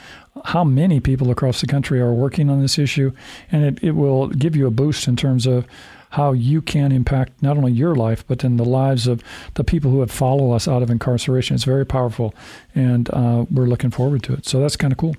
how 0.45 0.65
many 0.65 1.01
people 1.01 1.31
across 1.31 1.61
the 1.61 1.67
country 1.67 2.01
are 2.01 2.13
working 2.13 2.49
on 2.49 2.61
this 2.61 2.79
issue, 2.79 3.13
and 3.53 3.65
it, 3.65 3.85
it 3.85 3.93
will 3.93 4.29
give 4.29 4.57
you 4.57 4.67
a 4.67 4.71
boost 4.71 5.09
in 5.09 5.17
terms 5.17 5.47
of 5.47 5.67
how 6.11 6.33
you 6.33 6.63
can 6.63 6.91
impact 6.93 7.33
not 7.43 7.57
only 7.57 7.73
your 7.73 7.95
life, 7.95 8.25
but 8.27 8.39
then 8.41 8.57
the 8.57 8.65
lives 8.65 9.07
of 9.07 9.23
the 9.55 9.65
people 9.65 9.91
who 9.91 10.01
have 10.01 10.11
followed 10.11 10.55
us 10.55 10.67
out 10.67 10.83
of 10.83 10.91
incarceration. 10.91 11.55
It's 11.55 11.65
very 11.65 11.87
powerful, 11.87 12.35
and 12.75 13.09
uh, 13.13 13.45
we're 13.51 13.67
looking 13.67 13.91
forward 13.91 14.23
to 14.25 14.33
it. 14.33 14.47
So 14.47 14.61
that's 14.61 14.77
kind 14.77 14.93
of 14.93 14.99
cool. 14.99 15.17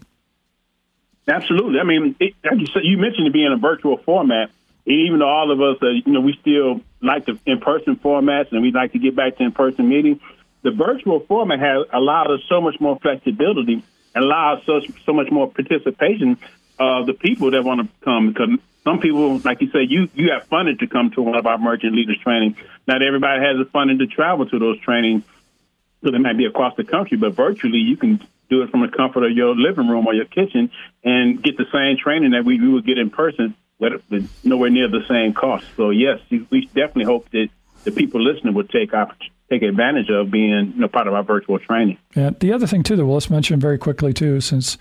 Absolutely. 1.28 1.80
I 1.80 1.84
mean, 1.84 2.15
it, 2.19 2.34
you 2.43 2.65
said, 2.67 2.84
you 2.84 2.97
mentioned 2.97 3.28
it 3.28 3.34
being 3.34 3.54
a 3.54 3.58
virtual 3.58 3.97
format. 3.97 4.50
Even 4.88 5.19
though 5.19 5.30
all 5.30 5.52
of 5.52 5.62
us, 5.62 5.78
uh, 5.84 5.89
you 5.89 6.12
know, 6.12 6.21
we 6.21 6.34
still 6.41 6.82
like 7.02 7.26
the 7.26 7.38
in-person 7.45 7.97
formats, 7.97 8.52
and 8.52 8.63
we'd 8.63 8.74
like 8.74 8.93
to 8.93 9.00
get 9.00 9.15
back 9.15 9.38
to 9.38 9.43
in-person 9.43 9.88
meetings. 9.88 10.19
The 10.63 10.71
virtual 10.71 11.21
format 11.21 11.60
has 11.60 11.88
allowed 11.91 12.32
us 12.32 12.41
so 12.47 12.62
much 12.62 12.80
more 12.80 12.97
flexibility 13.00 13.84
and 14.13 14.24
allows 14.24 14.67
us 14.69 14.84
so 15.06 15.13
much 15.13 15.32
more 15.32 15.50
participation 15.50 16.38
of 16.80 17.06
the 17.06 17.13
people 17.13 17.52
that 17.52 17.63
want 17.63 17.82
to 17.82 18.06
come 18.06 18.30
because 18.30 18.50
some 18.84 19.00
people, 19.00 19.38
like 19.39 19.62
you 19.62 19.69
say, 19.71 19.84
you 19.84 20.10
you 20.15 20.32
have 20.32 20.47
funding 20.47 20.78
to 20.80 20.88
come 20.88 21.12
to 21.12 21.21
one 21.21 21.36
of 21.36 21.45
our 21.45 21.56
emerging 21.56 21.93
leaders 21.95 22.17
training. 22.24 22.56
Not 22.88 23.04
everybody 23.04 23.41
has 23.41 23.58
the 23.58 23.65
funding 23.65 24.00
to 24.00 24.08
travel 24.08 24.47
to 24.47 24.60
those 24.60 24.80
trainings, 24.80 25.24
so 26.04 26.12
they 26.12 26.17
might 26.17 26.38
be 26.38 26.45
across 26.45 26.76
the 26.76 26.84
country. 26.84 27.17
But 27.17 27.34
virtually, 27.34 27.78
you 27.78 27.95
can 27.95 28.19
do 28.50 28.63
it 28.63 28.71
from 28.71 28.82
the 28.82 28.88
comfort 28.88 29.24
of 29.24 29.32
your 29.32 29.56
living 29.56 29.88
room 29.88 30.08
or 30.08 30.13
your 30.13 30.26
kitchen 30.26 30.71
and 31.04 31.41
get 31.41 31.58
the 31.58 31.65
same 31.71 31.97
training 31.97 32.32
that 32.32 32.43
we, 32.43 32.60
we 32.60 32.67
would 32.67 32.86
get 32.86 32.97
in 32.97 33.10
person, 33.10 33.56
but 33.80 34.02
nowhere 34.43 34.69
near 34.69 34.89
the 34.89 35.06
same 35.08 35.34
cost. 35.34 35.65
So 35.78 35.91
yes, 35.91 36.19
we 36.30 36.65
definitely 36.65 37.06
hope 37.06 37.30
that 37.32 37.50
the 37.84 37.91
people 37.91 38.21
listening 38.21 38.54
will 38.54 38.67
take 38.67 38.93
opportunity 38.93 39.32
take 39.52 39.64
advantage 39.64 40.10
of 40.10 40.32
being 40.32 40.72
you 40.74 40.82
know, 40.82 40.88
part 40.88 41.08
of 41.08 41.14
our 41.14 41.24
virtual 41.24 41.60
training. 41.60 41.98
Yeah. 42.16 42.32
The 42.40 42.54
other 42.54 42.66
thing 42.66 42.84
too 42.84 42.96
that 42.96 43.04
let's 43.04 43.30
mention 43.30 43.60
very 43.60 43.78
quickly 43.78 44.14
too, 44.14 44.40
since 44.40 44.78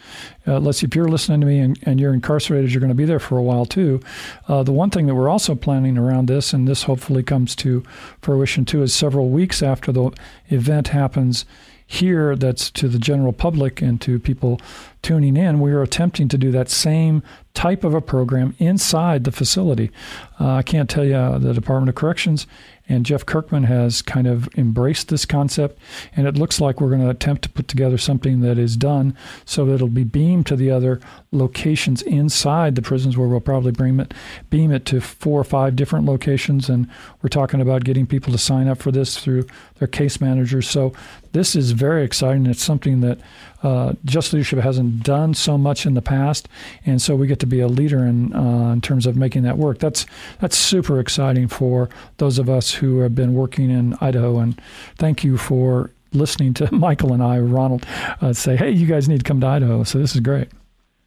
uh, 0.47 0.61
let's 0.61 0.79
see 0.79 0.87
if 0.87 0.95
you're 0.95 1.09
listening 1.09 1.41
to 1.41 1.47
me 1.47 1.59
and, 1.59 1.79
and, 1.83 2.01
you're 2.01 2.15
incarcerated, 2.15 2.73
you're 2.73 2.81
going 2.81 2.89
to 2.89 2.95
be 2.95 3.05
there 3.05 3.19
for 3.19 3.37
a 3.37 3.43
while 3.43 3.67
too. 3.67 4.01
Uh, 4.49 4.63
the 4.63 4.73
one 4.73 4.91
thing 4.91 5.07
that 5.07 5.15
we're 5.15 5.29
also 5.29 5.55
planning 5.55 5.99
around 5.99 6.27
this, 6.27 6.53
and 6.53 6.69
this 6.69 6.85
hopefully 6.85 7.23
comes 7.23 7.57
to 7.57 7.83
fruition 8.23 8.65
too, 8.65 8.83
is 8.83 8.95
several 8.95 9.29
weeks 9.29 9.63
after 9.63 9.91
the 9.91 10.11
event 10.49 10.89
happens 10.89 11.45
here 11.91 12.37
that's 12.37 12.71
to 12.71 12.87
the 12.87 13.01
general 13.01 13.33
public 13.33 13.83
and 13.83 14.01
to 14.01 14.21
people 14.21 14.61
tuning 15.03 15.37
in, 15.37 15.61
we 15.61 15.73
are 15.73 15.83
attempting 15.83 16.29
to 16.29 16.39
do 16.39 16.51
that 16.51 16.69
same 16.69 17.23
type 17.55 17.85
of 17.85 17.95
a 17.95 18.01
program 18.01 18.55
inside 18.59 19.25
the 19.25 19.33
facility. 19.33 19.91
Uh, 20.39 20.55
I 20.55 20.63
can't 20.63 20.89
tell 20.89 21.05
you 21.05 21.17
uh, 21.17 21.39
the 21.39 21.53
Department 21.55 21.89
of 21.89 21.95
Corrections 21.95 22.47
And 22.91 23.07
Jeff 23.07 23.25
Kirkman 23.25 23.63
has 23.65 24.03
kind 24.03 24.27
of 24.27 24.49
embraced 24.57 25.09
this 25.09 25.25
concept, 25.25 25.79
and 26.17 26.27
it 26.27 26.37
looks 26.37 26.61
like 26.61 26.81
we're 26.81 26.89
going 26.89 27.03
to 27.03 27.09
attempt 27.09 27.43
to 27.43 27.49
put 27.49 27.69
together 27.69 27.97
something 27.97 28.41
that 28.41 28.59
is 28.59 28.77
done 28.77 29.17
so 29.45 29.65
that 29.65 29.75
it'll 29.75 29.87
be 29.87 30.03
beamed 30.03 30.47
to 30.47 30.57
the 30.57 30.73
other 30.73 30.99
locations 31.31 32.03
inside 32.03 32.75
the 32.75 32.83
prisons 32.83 33.17
where 33.17 33.29
we'll 33.29 33.39
probably 33.39 33.71
bring 33.71 34.01
it, 34.01 34.13
beam 34.51 34.73
it 34.73 34.85
to 34.87 35.01
four 35.01 35.41
or 35.41 35.45
five 35.45 35.77
different 35.77 36.05
locations. 36.05 36.69
And 36.69 36.91
we're 37.23 37.29
talking 37.29 37.61
about 37.61 37.85
getting 37.85 38.09
people 38.09 38.33
to 38.33 38.39
sign 38.39 38.67
up 38.67 38.79
for 38.79 38.91
this 38.91 39.17
through 39.17 39.47
their 39.79 39.87
case 39.87 40.21
managers. 40.21 40.69
So 40.69 40.93
this 41.31 41.55
is 41.55 41.71
very 41.71 42.03
exciting. 42.03 42.47
It's 42.47 42.65
something 42.65 43.03
that 43.03 43.21
uh, 43.63 43.93
Just 44.05 44.33
Leadership 44.33 44.59
hasn't 44.61 45.03
done 45.03 45.35
so 45.35 45.59
much 45.59 45.87
in 45.87 45.95
the 45.95 46.03
past, 46.03 46.49
and 46.87 47.01
so 47.01 47.15
we 47.15 47.27
get 47.27 47.39
to 47.41 47.47
be 47.47 47.61
a 47.61 47.69
leader 47.69 48.05
in 48.05 48.35
uh, 48.35 48.73
in 48.73 48.81
terms 48.81 49.07
of 49.07 49.17
making 49.17 49.43
that 49.43 49.59
work. 49.59 49.79
That's 49.79 50.07
that's 50.41 50.57
super 50.57 50.99
exciting 51.01 51.49
for 51.49 51.89
those 52.17 52.39
of 52.39 52.49
us 52.49 52.73
who 52.73 53.01
have 53.01 53.15
been 53.15 53.35
working 53.35 53.71
in 53.71 53.95
Idaho. 54.01 54.39
And 54.39 54.61
thank 54.97 55.25
you 55.25 55.37
for 55.37 55.91
listening 56.13 56.55
to 56.55 56.75
Michael 56.75 57.13
and 57.13 57.23
I, 57.23 57.39
Ronald, 57.39 57.87
uh, 58.21 58.33
say, 58.33 58.57
"Hey, 58.57 58.71
you 58.71 58.87
guys 58.87 59.09
need 59.09 59.19
to 59.19 59.25
come 59.25 59.41
to 59.41 59.47
Idaho." 59.47 59.85
So 59.85 59.99
this 59.99 60.15
is 60.15 60.21
great. 60.21 60.49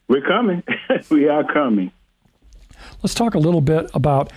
We're 0.08 0.22
coming. 0.22 0.64
we 1.10 1.28
are 1.28 1.44
coming. 1.44 1.92
Let's 3.02 3.14
talk 3.14 3.34
a 3.36 3.40
little 3.40 3.62
bit 3.62 3.90
about 3.94 4.32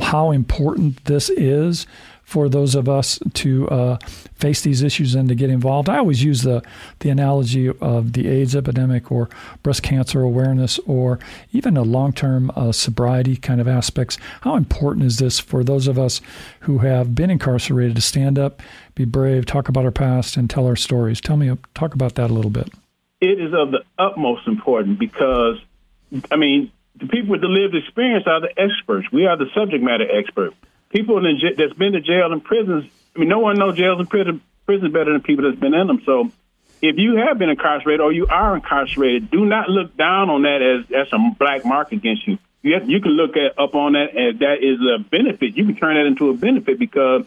how 0.00 0.30
important 0.30 1.04
this 1.04 1.30
is 1.30 1.86
for 2.26 2.48
those 2.48 2.74
of 2.74 2.88
us 2.88 3.20
to 3.34 3.68
uh, 3.68 3.96
face 4.34 4.62
these 4.62 4.82
issues 4.82 5.14
and 5.14 5.28
to 5.28 5.34
get 5.36 5.48
involved. 5.48 5.88
I 5.88 5.98
always 5.98 6.24
use 6.24 6.42
the 6.42 6.60
the 6.98 7.08
analogy 7.08 7.68
of 7.68 8.14
the 8.14 8.26
AIDS 8.26 8.56
epidemic 8.56 9.12
or 9.12 9.28
breast 9.62 9.84
cancer 9.84 10.22
awareness 10.22 10.80
or 10.80 11.20
even 11.52 11.76
a 11.76 11.82
long 11.82 12.12
term 12.12 12.50
uh, 12.56 12.72
sobriety 12.72 13.36
kind 13.36 13.60
of 13.60 13.68
aspects. 13.68 14.18
How 14.40 14.56
important 14.56 15.06
is 15.06 15.18
this 15.18 15.38
for 15.38 15.62
those 15.62 15.86
of 15.86 16.00
us 16.00 16.20
who 16.60 16.78
have 16.78 17.14
been 17.14 17.30
incarcerated 17.30 17.94
to 17.94 18.02
stand 18.02 18.40
up, 18.40 18.60
be 18.96 19.04
brave, 19.04 19.46
talk 19.46 19.68
about 19.68 19.84
our 19.84 19.92
past, 19.92 20.36
and 20.36 20.50
tell 20.50 20.66
our 20.66 20.76
stories? 20.76 21.20
Tell 21.20 21.36
me, 21.36 21.56
talk 21.74 21.94
about 21.94 22.16
that 22.16 22.32
a 22.32 22.34
little 22.34 22.50
bit. 22.50 22.74
It 23.20 23.40
is 23.40 23.54
of 23.54 23.70
the 23.70 23.84
utmost 23.98 24.48
importance 24.48 24.98
because, 24.98 25.58
I 26.32 26.36
mean, 26.36 26.72
the 26.96 27.06
people 27.06 27.30
with 27.30 27.40
the 27.40 27.46
lived 27.46 27.76
experience 27.76 28.26
are 28.26 28.40
the 28.40 28.52
experts. 28.60 29.06
We 29.12 29.26
are 29.26 29.36
the 29.36 29.46
subject 29.54 29.84
matter 29.84 30.06
expert 30.10 30.54
people 30.96 31.24
in 31.26 31.38
j- 31.38 31.54
that's 31.54 31.74
been 31.74 31.92
to 31.92 32.00
jail 32.00 32.32
and 32.32 32.42
prisons. 32.42 32.90
I 33.14 33.18
mean, 33.18 33.28
no 33.28 33.40
one 33.40 33.58
knows 33.58 33.76
jails 33.76 33.98
and 33.98 34.08
prison 34.08 34.40
prison 34.64 34.90
better 34.92 35.12
than 35.12 35.22
people 35.22 35.44
that's 35.44 35.60
been 35.60 35.74
in 35.74 35.86
them. 35.86 36.02
So, 36.04 36.30
if 36.82 36.98
you 36.98 37.16
have 37.16 37.38
been 37.38 37.50
incarcerated 37.50 38.00
or 38.00 38.12
you 38.12 38.26
are 38.26 38.54
incarcerated, 38.56 39.30
do 39.30 39.44
not 39.44 39.68
look 39.68 39.96
down 39.96 40.30
on 40.30 40.42
that 40.42 40.62
as 40.62 40.90
as 40.92 41.12
a 41.12 41.18
black 41.38 41.64
mark 41.64 41.92
against 41.92 42.26
you. 42.26 42.38
You, 42.62 42.74
have, 42.74 42.90
you 42.90 43.00
can 43.00 43.12
look 43.12 43.36
at, 43.36 43.58
up 43.60 43.76
on 43.76 43.92
that 43.92 44.16
as 44.16 44.40
that 44.40 44.56
is 44.60 44.80
a 44.80 44.98
benefit. 45.08 45.56
You 45.56 45.66
can 45.66 45.76
turn 45.76 45.94
that 45.94 46.06
into 46.06 46.30
a 46.30 46.34
benefit 46.34 46.78
because 46.80 47.24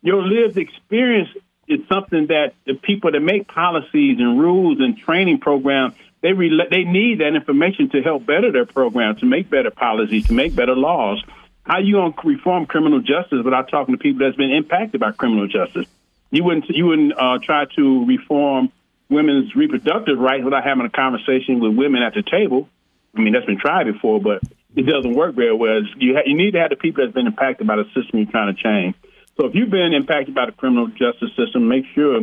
your 0.00 0.22
lived 0.22 0.58
experience 0.58 1.28
is 1.66 1.80
something 1.88 2.28
that 2.28 2.54
the 2.66 2.74
people 2.74 3.10
that 3.10 3.20
make 3.20 3.48
policies 3.48 4.20
and 4.20 4.38
rules 4.38 4.78
and 4.78 4.96
training 4.96 5.40
programs 5.40 5.94
they 6.22 6.32
they 6.32 6.84
need 6.84 7.20
that 7.20 7.34
information 7.34 7.90
to 7.90 8.02
help 8.02 8.26
better 8.26 8.50
their 8.50 8.66
programs, 8.66 9.20
to 9.20 9.26
make 9.26 9.48
better 9.50 9.70
policies, 9.70 10.26
to 10.26 10.32
make 10.32 10.54
better 10.56 10.74
laws. 10.74 11.22
How 11.66 11.78
you 11.78 11.94
gonna 11.94 12.14
reform 12.22 12.66
criminal 12.66 13.00
justice 13.00 13.42
without 13.44 13.68
talking 13.68 13.94
to 13.94 13.98
people 13.98 14.24
that's 14.24 14.36
been 14.36 14.52
impacted 14.52 15.00
by 15.00 15.10
criminal 15.10 15.48
justice? 15.48 15.86
You 16.30 16.44
wouldn't 16.44 16.68
you 16.68 16.86
wouldn't 16.86 17.12
uh, 17.18 17.38
try 17.42 17.64
to 17.76 18.06
reform 18.06 18.70
women's 19.08 19.54
reproductive 19.56 20.18
rights 20.18 20.44
without 20.44 20.62
having 20.62 20.86
a 20.86 20.90
conversation 20.90 21.58
with 21.58 21.76
women 21.76 22.02
at 22.02 22.14
the 22.14 22.22
table. 22.22 22.68
I 23.16 23.20
mean, 23.20 23.32
that's 23.32 23.46
been 23.46 23.58
tried 23.58 23.84
before, 23.84 24.20
but 24.20 24.42
it 24.76 24.82
doesn't 24.82 25.14
work 25.14 25.34
very 25.34 25.54
well. 25.54 25.82
You 25.96 26.14
ha- 26.14 26.22
you 26.24 26.36
need 26.36 26.52
to 26.52 26.60
have 26.60 26.70
the 26.70 26.76
people 26.76 27.02
that's 27.02 27.14
been 27.14 27.26
impacted 27.26 27.66
by 27.66 27.76
the 27.76 27.84
system 27.86 28.20
you're 28.20 28.30
trying 28.30 28.54
to 28.54 28.62
change. 28.62 28.94
So 29.36 29.46
if 29.46 29.54
you've 29.56 29.70
been 29.70 29.92
impacted 29.92 30.36
by 30.36 30.46
the 30.46 30.52
criminal 30.52 30.86
justice 30.86 31.30
system, 31.36 31.66
make 31.66 31.84
sure 31.94 32.20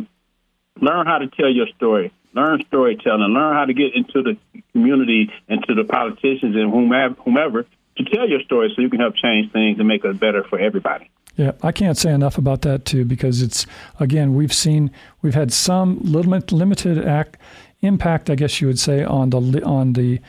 learn 0.79 1.05
how 1.05 1.17
to 1.17 1.27
tell 1.27 1.49
your 1.49 1.67
story. 1.75 2.13
Learn 2.33 2.63
storytelling. 2.67 3.33
Learn 3.33 3.53
how 3.55 3.65
to 3.65 3.73
get 3.73 3.93
into 3.93 4.23
the 4.23 4.37
community 4.71 5.31
and 5.49 5.63
to 5.67 5.75
the 5.75 5.83
politicians 5.83 6.55
and 6.55 6.71
whomever, 6.71 7.15
whomever 7.25 7.65
to 7.97 8.03
tell 8.03 8.27
your 8.27 8.41
story 8.41 8.71
so 8.75 8.81
you 8.81 8.89
can 8.89 8.99
help 8.99 9.15
change 9.15 9.51
things 9.51 9.79
and 9.79 9.87
make 9.87 10.03
it 10.03 10.19
better 10.19 10.43
for 10.43 10.59
everybody. 10.59 11.09
Yeah, 11.35 11.53
I 11.63 11.71
can't 11.71 11.97
say 11.97 12.11
enough 12.11 12.37
about 12.37 12.61
that 12.61 12.85
too 12.85 13.05
because 13.05 13.41
it's 13.41 13.65
again 13.99 14.35
we've 14.35 14.53
seen 14.53 14.91
we've 15.21 15.33
had 15.33 15.51
some 15.51 15.99
limit, 16.01 16.51
limited 16.51 17.03
act, 17.03 17.37
impact, 17.81 18.29
I 18.29 18.35
guess 18.35 18.61
you 18.61 18.67
would 18.67 18.79
say, 18.79 19.03
on 19.03 19.31
the 19.31 19.63
on 19.63 19.93
the 19.93 20.19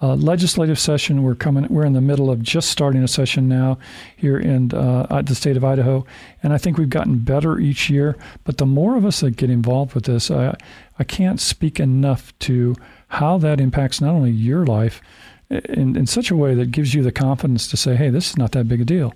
uh, 0.00 0.14
legislative 0.14 0.78
session. 0.78 1.22
We're 1.22 1.34
coming. 1.34 1.66
We're 1.68 1.84
in 1.84 1.92
the 1.92 2.00
middle 2.00 2.30
of 2.30 2.42
just 2.42 2.70
starting 2.70 3.02
a 3.02 3.08
session 3.08 3.48
now 3.48 3.78
here 4.16 4.38
in 4.38 4.72
uh, 4.72 5.22
the 5.22 5.34
state 5.34 5.58
of 5.58 5.64
Idaho, 5.64 6.06
and 6.42 6.54
I 6.54 6.58
think 6.58 6.78
we've 6.78 6.88
gotten 6.88 7.18
better 7.18 7.58
each 7.58 7.90
year. 7.90 8.16
But 8.44 8.56
the 8.56 8.66
more 8.66 8.96
of 8.96 9.04
us 9.04 9.20
that 9.20 9.36
get 9.36 9.50
involved 9.50 9.94
with 9.94 10.04
this, 10.04 10.30
I 10.30 10.56
I 10.98 11.04
can't 11.04 11.40
speak 11.40 11.78
enough 11.80 12.38
to 12.40 12.76
how 13.08 13.36
that 13.38 13.60
impacts 13.60 14.00
not 14.00 14.14
only 14.14 14.30
your 14.30 14.64
life 14.64 15.02
in, 15.50 15.96
in 15.96 16.06
such 16.06 16.30
a 16.30 16.36
way 16.36 16.54
that 16.54 16.70
gives 16.70 16.94
you 16.94 17.02
the 17.02 17.12
confidence 17.12 17.68
to 17.68 17.76
say, 17.76 17.94
hey, 17.94 18.10
this 18.10 18.30
is 18.30 18.36
not 18.36 18.52
that 18.52 18.68
big 18.68 18.80
a 18.80 18.84
deal. 18.84 19.14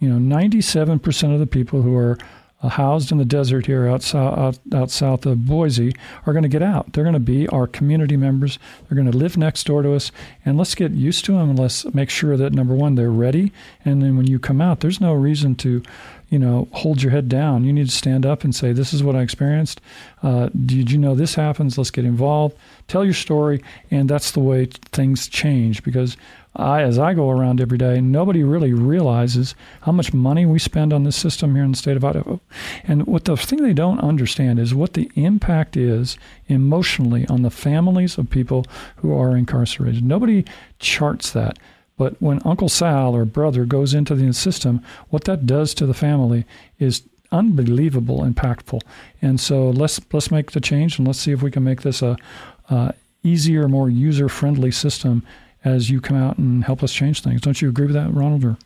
You 0.00 0.08
know, 0.08 0.36
97% 0.36 1.32
of 1.32 1.40
the 1.40 1.46
people 1.46 1.82
who 1.82 1.96
are 1.96 2.18
housed 2.70 3.12
in 3.12 3.18
the 3.18 3.24
desert 3.24 3.66
here 3.66 3.88
out, 3.88 4.02
south, 4.02 4.38
out, 4.38 4.58
out 4.74 4.90
south 4.90 5.26
of 5.26 5.46
Boise 5.46 5.94
are 6.26 6.32
going 6.32 6.42
to 6.42 6.48
get 6.48 6.62
out. 6.62 6.92
They're 6.92 7.04
going 7.04 7.14
to 7.14 7.20
be 7.20 7.48
our 7.48 7.66
community 7.66 8.16
members. 8.16 8.58
They're 8.88 8.96
going 8.96 9.10
to 9.10 9.16
live 9.16 9.36
next 9.36 9.64
door 9.64 9.82
to 9.82 9.94
us. 9.94 10.12
And 10.44 10.56
let's 10.56 10.74
get 10.74 10.92
used 10.92 11.24
to 11.26 11.32
them 11.32 11.50
and 11.50 11.58
let's 11.58 11.84
make 11.94 12.10
sure 12.10 12.36
that, 12.36 12.52
number 12.52 12.74
one, 12.74 12.94
they're 12.94 13.10
ready. 13.10 13.52
And 13.84 14.02
then 14.02 14.16
when 14.16 14.26
you 14.26 14.38
come 14.38 14.60
out, 14.60 14.80
there's 14.80 15.00
no 15.00 15.12
reason 15.12 15.54
to 15.56 15.82
you 16.30 16.40
know, 16.40 16.66
hold 16.72 17.00
your 17.00 17.12
head 17.12 17.28
down. 17.28 17.62
You 17.62 17.72
need 17.72 17.86
to 17.86 17.92
stand 17.92 18.26
up 18.26 18.42
and 18.42 18.52
say, 18.52 18.72
"This 18.72 18.92
is 18.92 19.04
what 19.04 19.14
I 19.14 19.20
experienced. 19.20 19.80
Uh, 20.20 20.48
did 20.66 20.90
you 20.90 20.98
know 20.98 21.14
this 21.14 21.36
happens? 21.36 21.78
Let's 21.78 21.92
get 21.92 22.04
involved. 22.04 22.56
Tell 22.88 23.04
your 23.04 23.14
story." 23.14 23.62
And 23.92 24.10
that's 24.10 24.32
the 24.32 24.40
way 24.40 24.66
things 24.90 25.28
change 25.28 25.84
because 25.84 26.16
I, 26.56 26.82
as 26.82 26.98
I 26.98 27.14
go 27.14 27.30
around 27.30 27.60
every 27.60 27.78
day, 27.78 28.00
nobody 28.00 28.44
really 28.44 28.72
realizes 28.72 29.54
how 29.82 29.92
much 29.92 30.14
money 30.14 30.46
we 30.46 30.58
spend 30.58 30.92
on 30.92 31.02
this 31.02 31.16
system 31.16 31.54
here 31.54 31.64
in 31.64 31.72
the 31.72 31.76
state 31.76 31.96
of 31.96 32.04
Idaho. 32.04 32.40
And 32.84 33.06
what 33.06 33.24
the 33.24 33.36
thing 33.36 33.62
they 33.62 33.72
don't 33.72 33.98
understand 33.98 34.60
is 34.60 34.74
what 34.74 34.92
the 34.92 35.10
impact 35.16 35.76
is 35.76 36.16
emotionally 36.46 37.26
on 37.26 37.42
the 37.42 37.50
families 37.50 38.18
of 38.18 38.30
people 38.30 38.66
who 38.96 39.12
are 39.12 39.36
incarcerated. 39.36 40.04
Nobody 40.04 40.44
charts 40.78 41.32
that. 41.32 41.58
But 41.96 42.20
when 42.20 42.40
Uncle 42.44 42.68
Sal 42.68 43.14
or 43.14 43.24
brother 43.24 43.64
goes 43.64 43.94
into 43.94 44.14
the 44.14 44.32
system, 44.32 44.82
what 45.10 45.24
that 45.24 45.46
does 45.46 45.74
to 45.74 45.86
the 45.86 45.94
family 45.94 46.44
is 46.78 47.02
unbelievable 47.32 48.20
impactful. 48.20 48.80
And 49.20 49.40
so 49.40 49.70
let's 49.70 50.00
let's 50.12 50.30
make 50.30 50.52
the 50.52 50.60
change 50.60 50.98
and 50.98 51.06
let's 51.06 51.18
see 51.18 51.32
if 51.32 51.42
we 51.42 51.50
can 51.50 51.64
make 51.64 51.82
this 51.82 52.00
a, 52.02 52.16
easier, 53.22 53.68
more 53.68 53.88
user 53.88 54.28
friendly 54.28 54.70
system 54.70 55.24
as 55.64 55.90
you 55.90 56.00
come 56.00 56.16
out 56.16 56.38
and 56.38 56.64
help 56.64 56.82
us 56.82 56.92
change 56.92 57.22
things. 57.22 57.40
Don't 57.40 57.60
you 57.60 57.68
agree 57.68 57.86
with 57.86 57.94
that, 57.94 58.12
Ronald? 58.12 58.44
Or? 58.44 58.58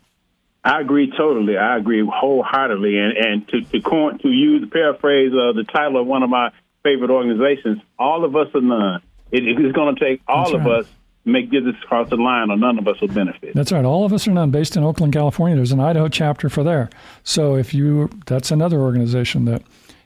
I 0.63 0.81
agree 0.81 1.11
totally. 1.15 1.57
I 1.57 1.77
agree 1.77 2.05
wholeheartedly. 2.05 2.97
And 2.97 3.17
and 3.17 3.47
to 3.49 3.61
to, 3.61 3.81
coin, 3.81 4.19
to 4.19 4.29
use 4.29 4.61
the 4.61 4.67
paraphrase 4.67 5.31
uh, 5.33 5.53
the 5.53 5.63
title 5.63 6.01
of 6.01 6.07
one 6.07 6.23
of 6.23 6.29
my 6.29 6.51
favorite 6.83 7.09
organizations, 7.09 7.81
all 7.97 8.25
of 8.25 8.35
us 8.35 8.47
are 8.53 8.61
none. 8.61 9.01
It, 9.31 9.43
it's 9.47 9.75
going 9.75 9.95
to 9.95 9.99
take 9.99 10.21
all 10.27 10.45
That's 10.45 10.55
of 10.55 10.65
right. 10.65 10.79
us 10.81 10.87
make 11.25 11.51
this 11.51 11.63
across 11.83 12.09
the 12.09 12.15
line, 12.15 12.49
or 12.49 12.57
none 12.57 12.79
of 12.79 12.87
us 12.87 12.99
will 13.01 13.09
benefit. 13.09 13.53
That's 13.53 13.71
right. 13.71 13.85
All 13.85 14.05
of 14.05 14.13
us 14.13 14.27
are 14.27 14.31
none. 14.31 14.51
Based 14.51 14.75
in 14.75 14.83
Oakland, 14.83 15.13
California, 15.13 15.55
there's 15.55 15.71
an 15.71 15.79
Idaho 15.79 16.07
chapter 16.07 16.49
for 16.49 16.63
there. 16.63 16.89
So 17.23 17.55
if 17.55 17.73
you, 17.73 18.09
that's 18.25 18.51
another 18.51 18.79
organization 18.79 19.45
that 19.45 19.61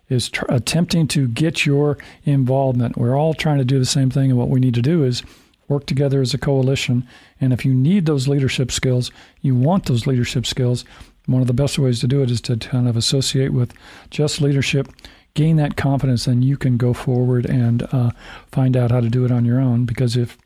is 0.09 0.29
tr- 0.29 0.45
attempting 0.49 1.07
to 1.09 1.27
get 1.27 1.65
your 1.65 1.97
involvement. 2.25 2.97
We're 2.97 3.17
all 3.17 3.33
trying 3.33 3.59
to 3.59 3.65
do 3.65 3.79
the 3.79 3.85
same 3.85 4.09
thing, 4.09 4.31
and 4.31 4.39
what 4.39 4.49
we 4.49 4.59
need 4.59 4.73
to 4.73 4.81
do 4.81 5.03
is 5.03 5.23
work 5.67 5.85
together 5.85 6.21
as 6.21 6.33
a 6.33 6.37
coalition. 6.37 7.07
And 7.39 7.53
if 7.53 7.65
you 7.65 7.73
need 7.73 8.05
those 8.05 8.27
leadership 8.27 8.71
skills, 8.71 9.11
you 9.41 9.55
want 9.55 9.85
those 9.85 10.07
leadership 10.07 10.45
skills. 10.45 10.85
One 11.25 11.41
of 11.41 11.47
the 11.47 11.53
best 11.53 11.79
ways 11.79 11.99
to 12.01 12.07
do 12.07 12.21
it 12.21 12.31
is 12.31 12.41
to 12.41 12.57
kind 12.57 12.87
of 12.87 12.97
associate 12.97 13.53
with 13.53 13.73
just 14.09 14.41
leadership 14.41 14.89
gain 15.33 15.55
that 15.55 15.75
confidence, 15.75 16.25
then 16.25 16.41
you 16.41 16.57
can 16.57 16.77
go 16.77 16.93
forward 16.93 17.45
and 17.45 17.83
uh, 17.91 18.11
find 18.51 18.77
out 18.77 18.91
how 18.91 18.99
to 18.99 19.09
do 19.09 19.25
it 19.25 19.31
on 19.31 19.45
your 19.45 19.59
own. 19.59 19.85
Because 19.85 20.15
if, 20.15 20.37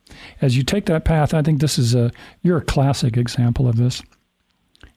as 0.41 0.55
you 0.55 0.63
take 0.63 0.85
that 0.85 1.05
path, 1.05 1.33
I 1.33 1.41
think 1.41 1.59
this 1.59 1.77
is 1.77 1.93
a 1.93 2.11
you're 2.41 2.57
a 2.57 2.65
classic 2.65 3.17
example 3.17 3.67
of 3.67 3.77
this. 3.77 4.01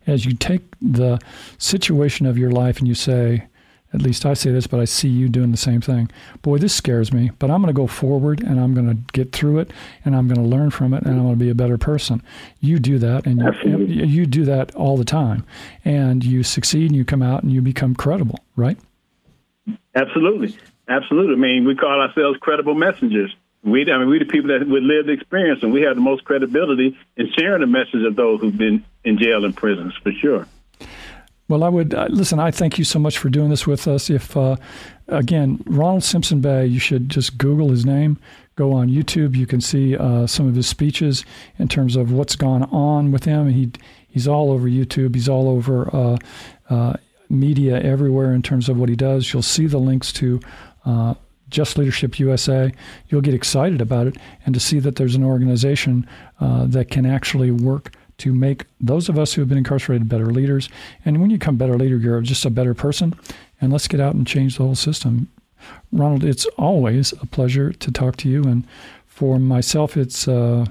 As 0.06 0.24
you 0.24 0.33
take 0.33 0.62
the 0.80 1.18
situation 1.59 2.26
of 2.26 2.38
your 2.38 2.50
life 2.50 2.78
and 2.78 2.88
you 2.88 2.94
say, 2.94 3.46
at 3.92 4.03
least 4.03 4.24
I 4.24 4.35
say 4.35 4.53
this, 4.53 4.66
but 4.66 4.79
I 4.79 4.85
see 4.85 5.09
you 5.09 5.29
doing 5.29 5.50
the 5.50 5.57
same 5.57 5.81
thing. 5.81 6.11
Boy, 6.42 6.59
this 6.59 6.74
scares 6.74 7.12
me, 7.12 7.31
but 7.38 7.50
I'm 7.50 7.61
going 7.61 7.74
to 7.74 7.79
go 7.79 7.88
forward 7.88 8.40
and 8.40 8.61
I'm 8.61 8.72
going 8.72 8.88
to 8.88 8.96
get 9.12 9.33
through 9.33 9.59
it 9.59 9.72
and 10.05 10.14
I'm 10.14 10.29
going 10.29 10.40
to 10.40 10.46
learn 10.46 10.70
from 10.70 10.94
it 10.94 11.03
and 11.03 11.14
I'm 11.14 11.22
going 11.22 11.38
to 11.38 11.44
be 11.44 11.50
a 11.50 11.55
better 11.55 11.76
person. 11.76 12.22
You 12.61 12.79
do 12.79 12.98
that 12.98 13.26
and 13.26 13.40
you, 13.64 14.05
you 14.05 14.26
do 14.26 14.44
that 14.44 14.74
all 14.76 14.96
the 14.96 15.05
time 15.05 15.44
and 15.85 16.24
you 16.24 16.44
succeed 16.44 16.87
and 16.87 16.96
you 16.96 17.05
come 17.05 17.22
out 17.22 17.42
and 17.42 17.53
you 17.53 17.62
become 17.62 17.96
credible, 17.96 18.38
right? 18.55 18.79
Absolutely, 19.94 20.57
absolutely. 20.88 21.35
I 21.35 21.38
mean, 21.38 21.64
we 21.64 21.74
call 21.74 22.00
ourselves 22.00 22.38
credible 22.40 22.74
messengers. 22.74 23.35
We, 23.62 23.90
I 23.90 23.98
mean, 23.98 24.09
we 24.09 24.18
the 24.20 24.24
people 24.24 24.48
that 24.48 24.66
with 24.66 24.83
lived 24.83 25.11
experience, 25.11 25.62
and 25.62 25.70
we 25.70 25.83
have 25.83 25.94
the 25.94 26.00
most 26.00 26.24
credibility 26.24 26.96
in 27.16 27.31
sharing 27.37 27.61
the 27.61 27.66
message 27.66 28.05
of 28.07 28.16
those 28.16 28.40
who've 28.40 28.57
been 28.57 28.85
in 29.05 29.18
jail 29.18 29.44
and 29.44 29.55
prisons, 29.55 29.94
for 30.03 30.12
sure. 30.12 30.46
Well, 31.50 31.64
I 31.64 31.68
would 31.68 31.94
uh, 31.94 32.06
listen. 32.10 32.38
I 32.38 32.52
thank 32.52 32.78
you 32.78 32.84
so 32.84 33.00
much 33.00 33.18
for 33.18 33.28
doing 33.28 33.50
this 33.50 33.66
with 33.66 33.88
us. 33.88 34.08
If 34.08 34.36
uh, 34.36 34.54
again, 35.08 35.60
Ronald 35.66 36.04
Simpson 36.04 36.40
Bey, 36.40 36.64
you 36.64 36.78
should 36.78 37.08
just 37.08 37.38
Google 37.38 37.70
his 37.70 37.84
name. 37.84 38.20
Go 38.54 38.72
on 38.72 38.88
YouTube. 38.88 39.34
You 39.34 39.48
can 39.48 39.60
see 39.60 39.96
uh, 39.96 40.28
some 40.28 40.46
of 40.46 40.54
his 40.54 40.68
speeches 40.68 41.24
in 41.58 41.66
terms 41.66 41.96
of 41.96 42.12
what's 42.12 42.36
gone 42.36 42.62
on 42.70 43.10
with 43.10 43.24
him. 43.24 43.48
He 43.48 43.72
he's 44.06 44.28
all 44.28 44.52
over 44.52 44.68
YouTube. 44.68 45.16
He's 45.16 45.28
all 45.28 45.48
over 45.48 45.92
uh, 45.92 46.18
uh, 46.72 46.92
media 47.28 47.80
everywhere 47.80 48.32
in 48.32 48.42
terms 48.42 48.68
of 48.68 48.78
what 48.78 48.88
he 48.88 48.94
does. 48.94 49.32
You'll 49.32 49.42
see 49.42 49.66
the 49.66 49.78
links 49.78 50.12
to. 50.14 50.40
Uh, 50.86 51.14
just 51.48 51.76
Leadership 51.76 52.20
USA, 52.20 52.72
you'll 53.08 53.22
get 53.22 53.34
excited 53.34 53.80
about 53.80 54.06
it, 54.06 54.16
and 54.46 54.54
to 54.54 54.60
see 54.60 54.78
that 54.78 54.94
there's 54.94 55.16
an 55.16 55.24
organization 55.24 56.08
that 56.38 56.90
can 56.90 57.04
actually 57.04 57.50
work 57.50 57.90
to 58.20 58.35
make 58.35 58.64
those 58.80 59.09
of 59.09 59.18
us 59.18 59.33
who 59.33 59.42
have 59.42 59.48
been 59.48 59.59
incarcerated 59.59 60.09
better 60.09 60.26
leaders. 60.26 60.68
And 61.04 61.20
when 61.20 61.30
you 61.30 61.38
become 61.38 61.56
better 61.56 61.76
leader, 61.76 61.96
you're 61.96 62.20
just 62.20 62.44
a 62.44 62.50
better 62.50 62.74
person. 62.74 63.14
And 63.61 63.72
let's 63.72 63.88
get 63.88 64.00
out 64.00 64.14
and 64.14 64.26
change 64.26 64.56
the 64.56 64.64
whole 64.64 64.74
system. 64.74 65.28
Ronald, 65.92 66.24
it's 66.24 66.46
always 66.56 67.12
a 67.20 67.26
pleasure 67.26 67.72
to 67.72 67.92
talk 67.92 68.16
to 68.16 68.28
you. 68.28 68.44
And 68.44 68.66
for 69.06 69.38
myself, 69.38 69.96
it's 69.96 70.26
uh, 70.26 70.64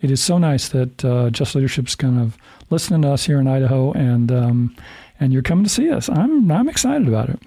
it 0.00 0.10
is 0.10 0.22
so 0.22 0.38
nice 0.38 0.68
that 0.70 1.04
uh, 1.04 1.30
Just 1.30 1.54
Leadership's 1.54 1.94
kind 1.94 2.18
of 2.18 2.38
listening 2.70 3.02
to 3.02 3.10
us 3.10 3.26
here 3.26 3.38
in 3.38 3.46
Idaho, 3.46 3.92
and 3.92 4.32
um, 4.32 4.76
and 5.18 5.32
you're 5.32 5.42
coming 5.42 5.64
to 5.64 5.70
see 5.70 5.90
us. 5.90 6.08
I'm 6.08 6.50
I'm 6.50 6.68
excited 6.68 7.06
about 7.06 7.28
it. 7.28 7.40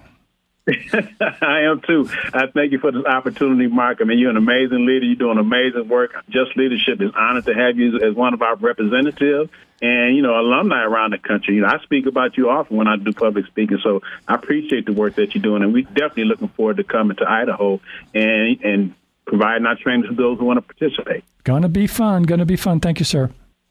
I 1.42 1.62
am 1.62 1.82
too. 1.86 2.08
I 2.32 2.46
thank 2.46 2.72
you 2.72 2.78
for 2.78 2.90
this 2.90 3.04
opportunity, 3.04 3.66
Mark. 3.66 3.98
I 4.00 4.04
mean, 4.04 4.18
you're 4.18 4.30
an 4.30 4.38
amazing 4.38 4.86
leader. 4.86 5.04
You're 5.04 5.16
doing 5.16 5.38
amazing 5.38 5.88
work. 5.88 6.14
Just 6.30 6.56
Leadership 6.56 7.02
is 7.02 7.10
honored 7.14 7.44
to 7.46 7.54
have 7.54 7.76
you 7.76 8.00
as 8.00 8.14
one 8.14 8.32
of 8.32 8.40
our 8.40 8.56
representatives 8.56 9.50
and, 9.82 10.16
you 10.16 10.22
know, 10.22 10.40
alumni 10.40 10.82
around 10.82 11.12
the 11.12 11.18
country. 11.18 11.56
You 11.56 11.62
know, 11.62 11.68
I 11.68 11.82
speak 11.82 12.06
about 12.06 12.38
you 12.38 12.48
often 12.48 12.78
when 12.78 12.88
I 12.88 12.96
do 12.96 13.12
public 13.12 13.46
speaking, 13.46 13.78
so 13.82 14.00
I 14.26 14.36
appreciate 14.36 14.86
the 14.86 14.94
work 14.94 15.16
that 15.16 15.34
you're 15.34 15.42
doing, 15.42 15.62
and 15.62 15.74
we're 15.74 15.82
definitely 15.84 16.24
looking 16.24 16.48
forward 16.48 16.78
to 16.78 16.84
coming 16.84 17.16
to 17.18 17.28
Idaho 17.28 17.80
and 18.14 18.58
and 18.62 18.94
providing 19.26 19.66
our 19.66 19.76
training 19.76 20.08
to 20.08 20.14
those 20.14 20.38
who 20.38 20.46
want 20.46 20.66
to 20.66 20.74
participate. 20.74 21.24
Gonna 21.44 21.68
be 21.68 21.86
fun. 21.86 22.22
Gonna 22.22 22.46
be 22.46 22.56
fun. 22.56 22.80
Thank 22.80 23.00
you, 23.00 23.04
sir. 23.04 23.30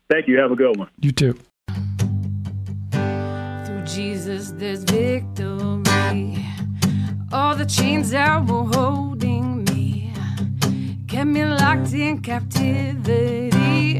Thank 0.10 0.28
you. 0.28 0.38
Have 0.38 0.52
a 0.52 0.56
good 0.56 0.78
one. 0.78 0.90
You 1.00 1.12
too. 1.12 1.40
Through 2.92 3.84
Jesus, 3.86 4.52
there's 4.52 4.84
victory. 4.84 5.93
All 7.34 7.56
the 7.56 7.65
chains 7.65 8.12
that 8.12 8.46
were 8.46 8.65
holding 8.76 9.63
me 9.63 10.13
kept 11.08 11.26
me 11.26 11.43
locked 11.43 11.91
in 11.91 12.22
captivity 12.22 13.98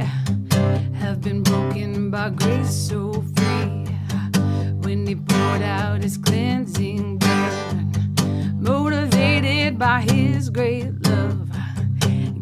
have 0.94 1.20
been 1.20 1.42
broken 1.42 2.12
by 2.12 2.30
grace 2.30 2.70
so 2.70 3.12
free. 3.36 3.88
When 4.84 5.08
He 5.08 5.16
poured 5.16 5.64
out 5.64 6.04
His 6.04 6.16
cleansing 6.16 7.18
blood, 7.18 8.62
motivated 8.62 9.80
by 9.80 10.02
His 10.02 10.52
great 10.52 10.92
love, 11.08 11.50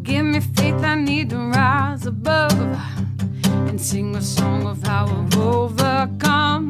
give 0.02 0.26
me 0.26 0.40
faith 0.40 0.84
I 0.84 0.94
need 0.96 1.30
to 1.30 1.38
rise 1.38 2.04
above 2.04 2.52
and 3.66 3.80
sing 3.80 4.14
a 4.14 4.20
song 4.20 4.66
of 4.66 4.82
how 4.82 5.06
I've 5.06 5.38
overcome. 5.38 6.68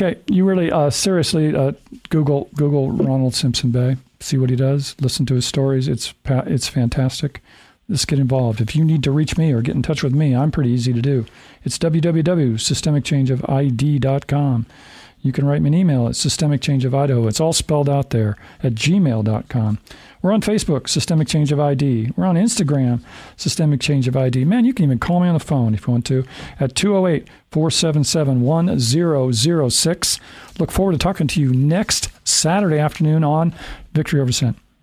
Okay, 0.00 0.18
you 0.28 0.46
really 0.46 0.72
uh, 0.72 0.88
seriously 0.88 1.54
uh, 1.54 1.72
Google 2.08 2.48
Google 2.54 2.90
Ronald 2.90 3.34
Simpson 3.34 3.70
Bey. 3.70 3.98
See 4.18 4.38
what 4.38 4.48
he 4.48 4.56
does. 4.56 4.96
Listen 4.98 5.26
to 5.26 5.34
his 5.34 5.44
stories. 5.44 5.88
It's 5.88 6.14
it's 6.24 6.68
fantastic. 6.68 7.42
Let's 7.86 8.06
get 8.06 8.18
involved. 8.18 8.62
If 8.62 8.74
you 8.74 8.82
need 8.82 9.02
to 9.02 9.10
reach 9.10 9.36
me 9.36 9.52
or 9.52 9.60
get 9.60 9.74
in 9.74 9.82
touch 9.82 10.02
with 10.02 10.14
me, 10.14 10.34
I'm 10.34 10.50
pretty 10.50 10.70
easy 10.70 10.94
to 10.94 11.02
do. 11.02 11.26
It's 11.64 11.76
www.systemicchangeofid.com. 11.76 14.66
You 15.22 15.32
can 15.32 15.44
write 15.44 15.60
me 15.60 15.68
an 15.68 15.74
email 15.74 16.08
at 16.08 16.16
Systemic 16.16 16.62
Change 16.62 16.86
of 16.86 16.94
Idaho. 16.94 17.26
It's 17.26 17.40
all 17.40 17.52
spelled 17.52 17.90
out 17.90 18.08
there 18.08 18.38
at 18.62 18.76
gmail.com. 18.76 19.78
We're 20.22 20.32
on 20.32 20.42
Facebook, 20.42 20.88
Systemic 20.88 21.28
Change 21.28 21.50
of 21.50 21.58
ID. 21.58 22.12
We're 22.14 22.26
on 22.26 22.36
Instagram, 22.36 23.00
Systemic 23.36 23.80
Change 23.80 24.06
of 24.06 24.16
ID. 24.16 24.44
Man, 24.44 24.66
you 24.66 24.74
can 24.74 24.84
even 24.84 24.98
call 24.98 25.20
me 25.20 25.28
on 25.28 25.34
the 25.34 25.40
phone 25.40 25.72
if 25.72 25.86
you 25.86 25.92
want 25.92 26.04
to 26.06 26.24
at 26.58 26.74
208 26.74 27.26
477 27.50 28.42
1006. 28.42 30.20
Look 30.58 30.70
forward 30.70 30.92
to 30.92 30.98
talking 30.98 31.26
to 31.26 31.40
you 31.40 31.54
next 31.54 32.10
Saturday 32.28 32.78
afternoon 32.78 33.24
on 33.24 33.54
Victory 33.94 34.20
Over 34.20 34.32
Sin. 34.32 34.56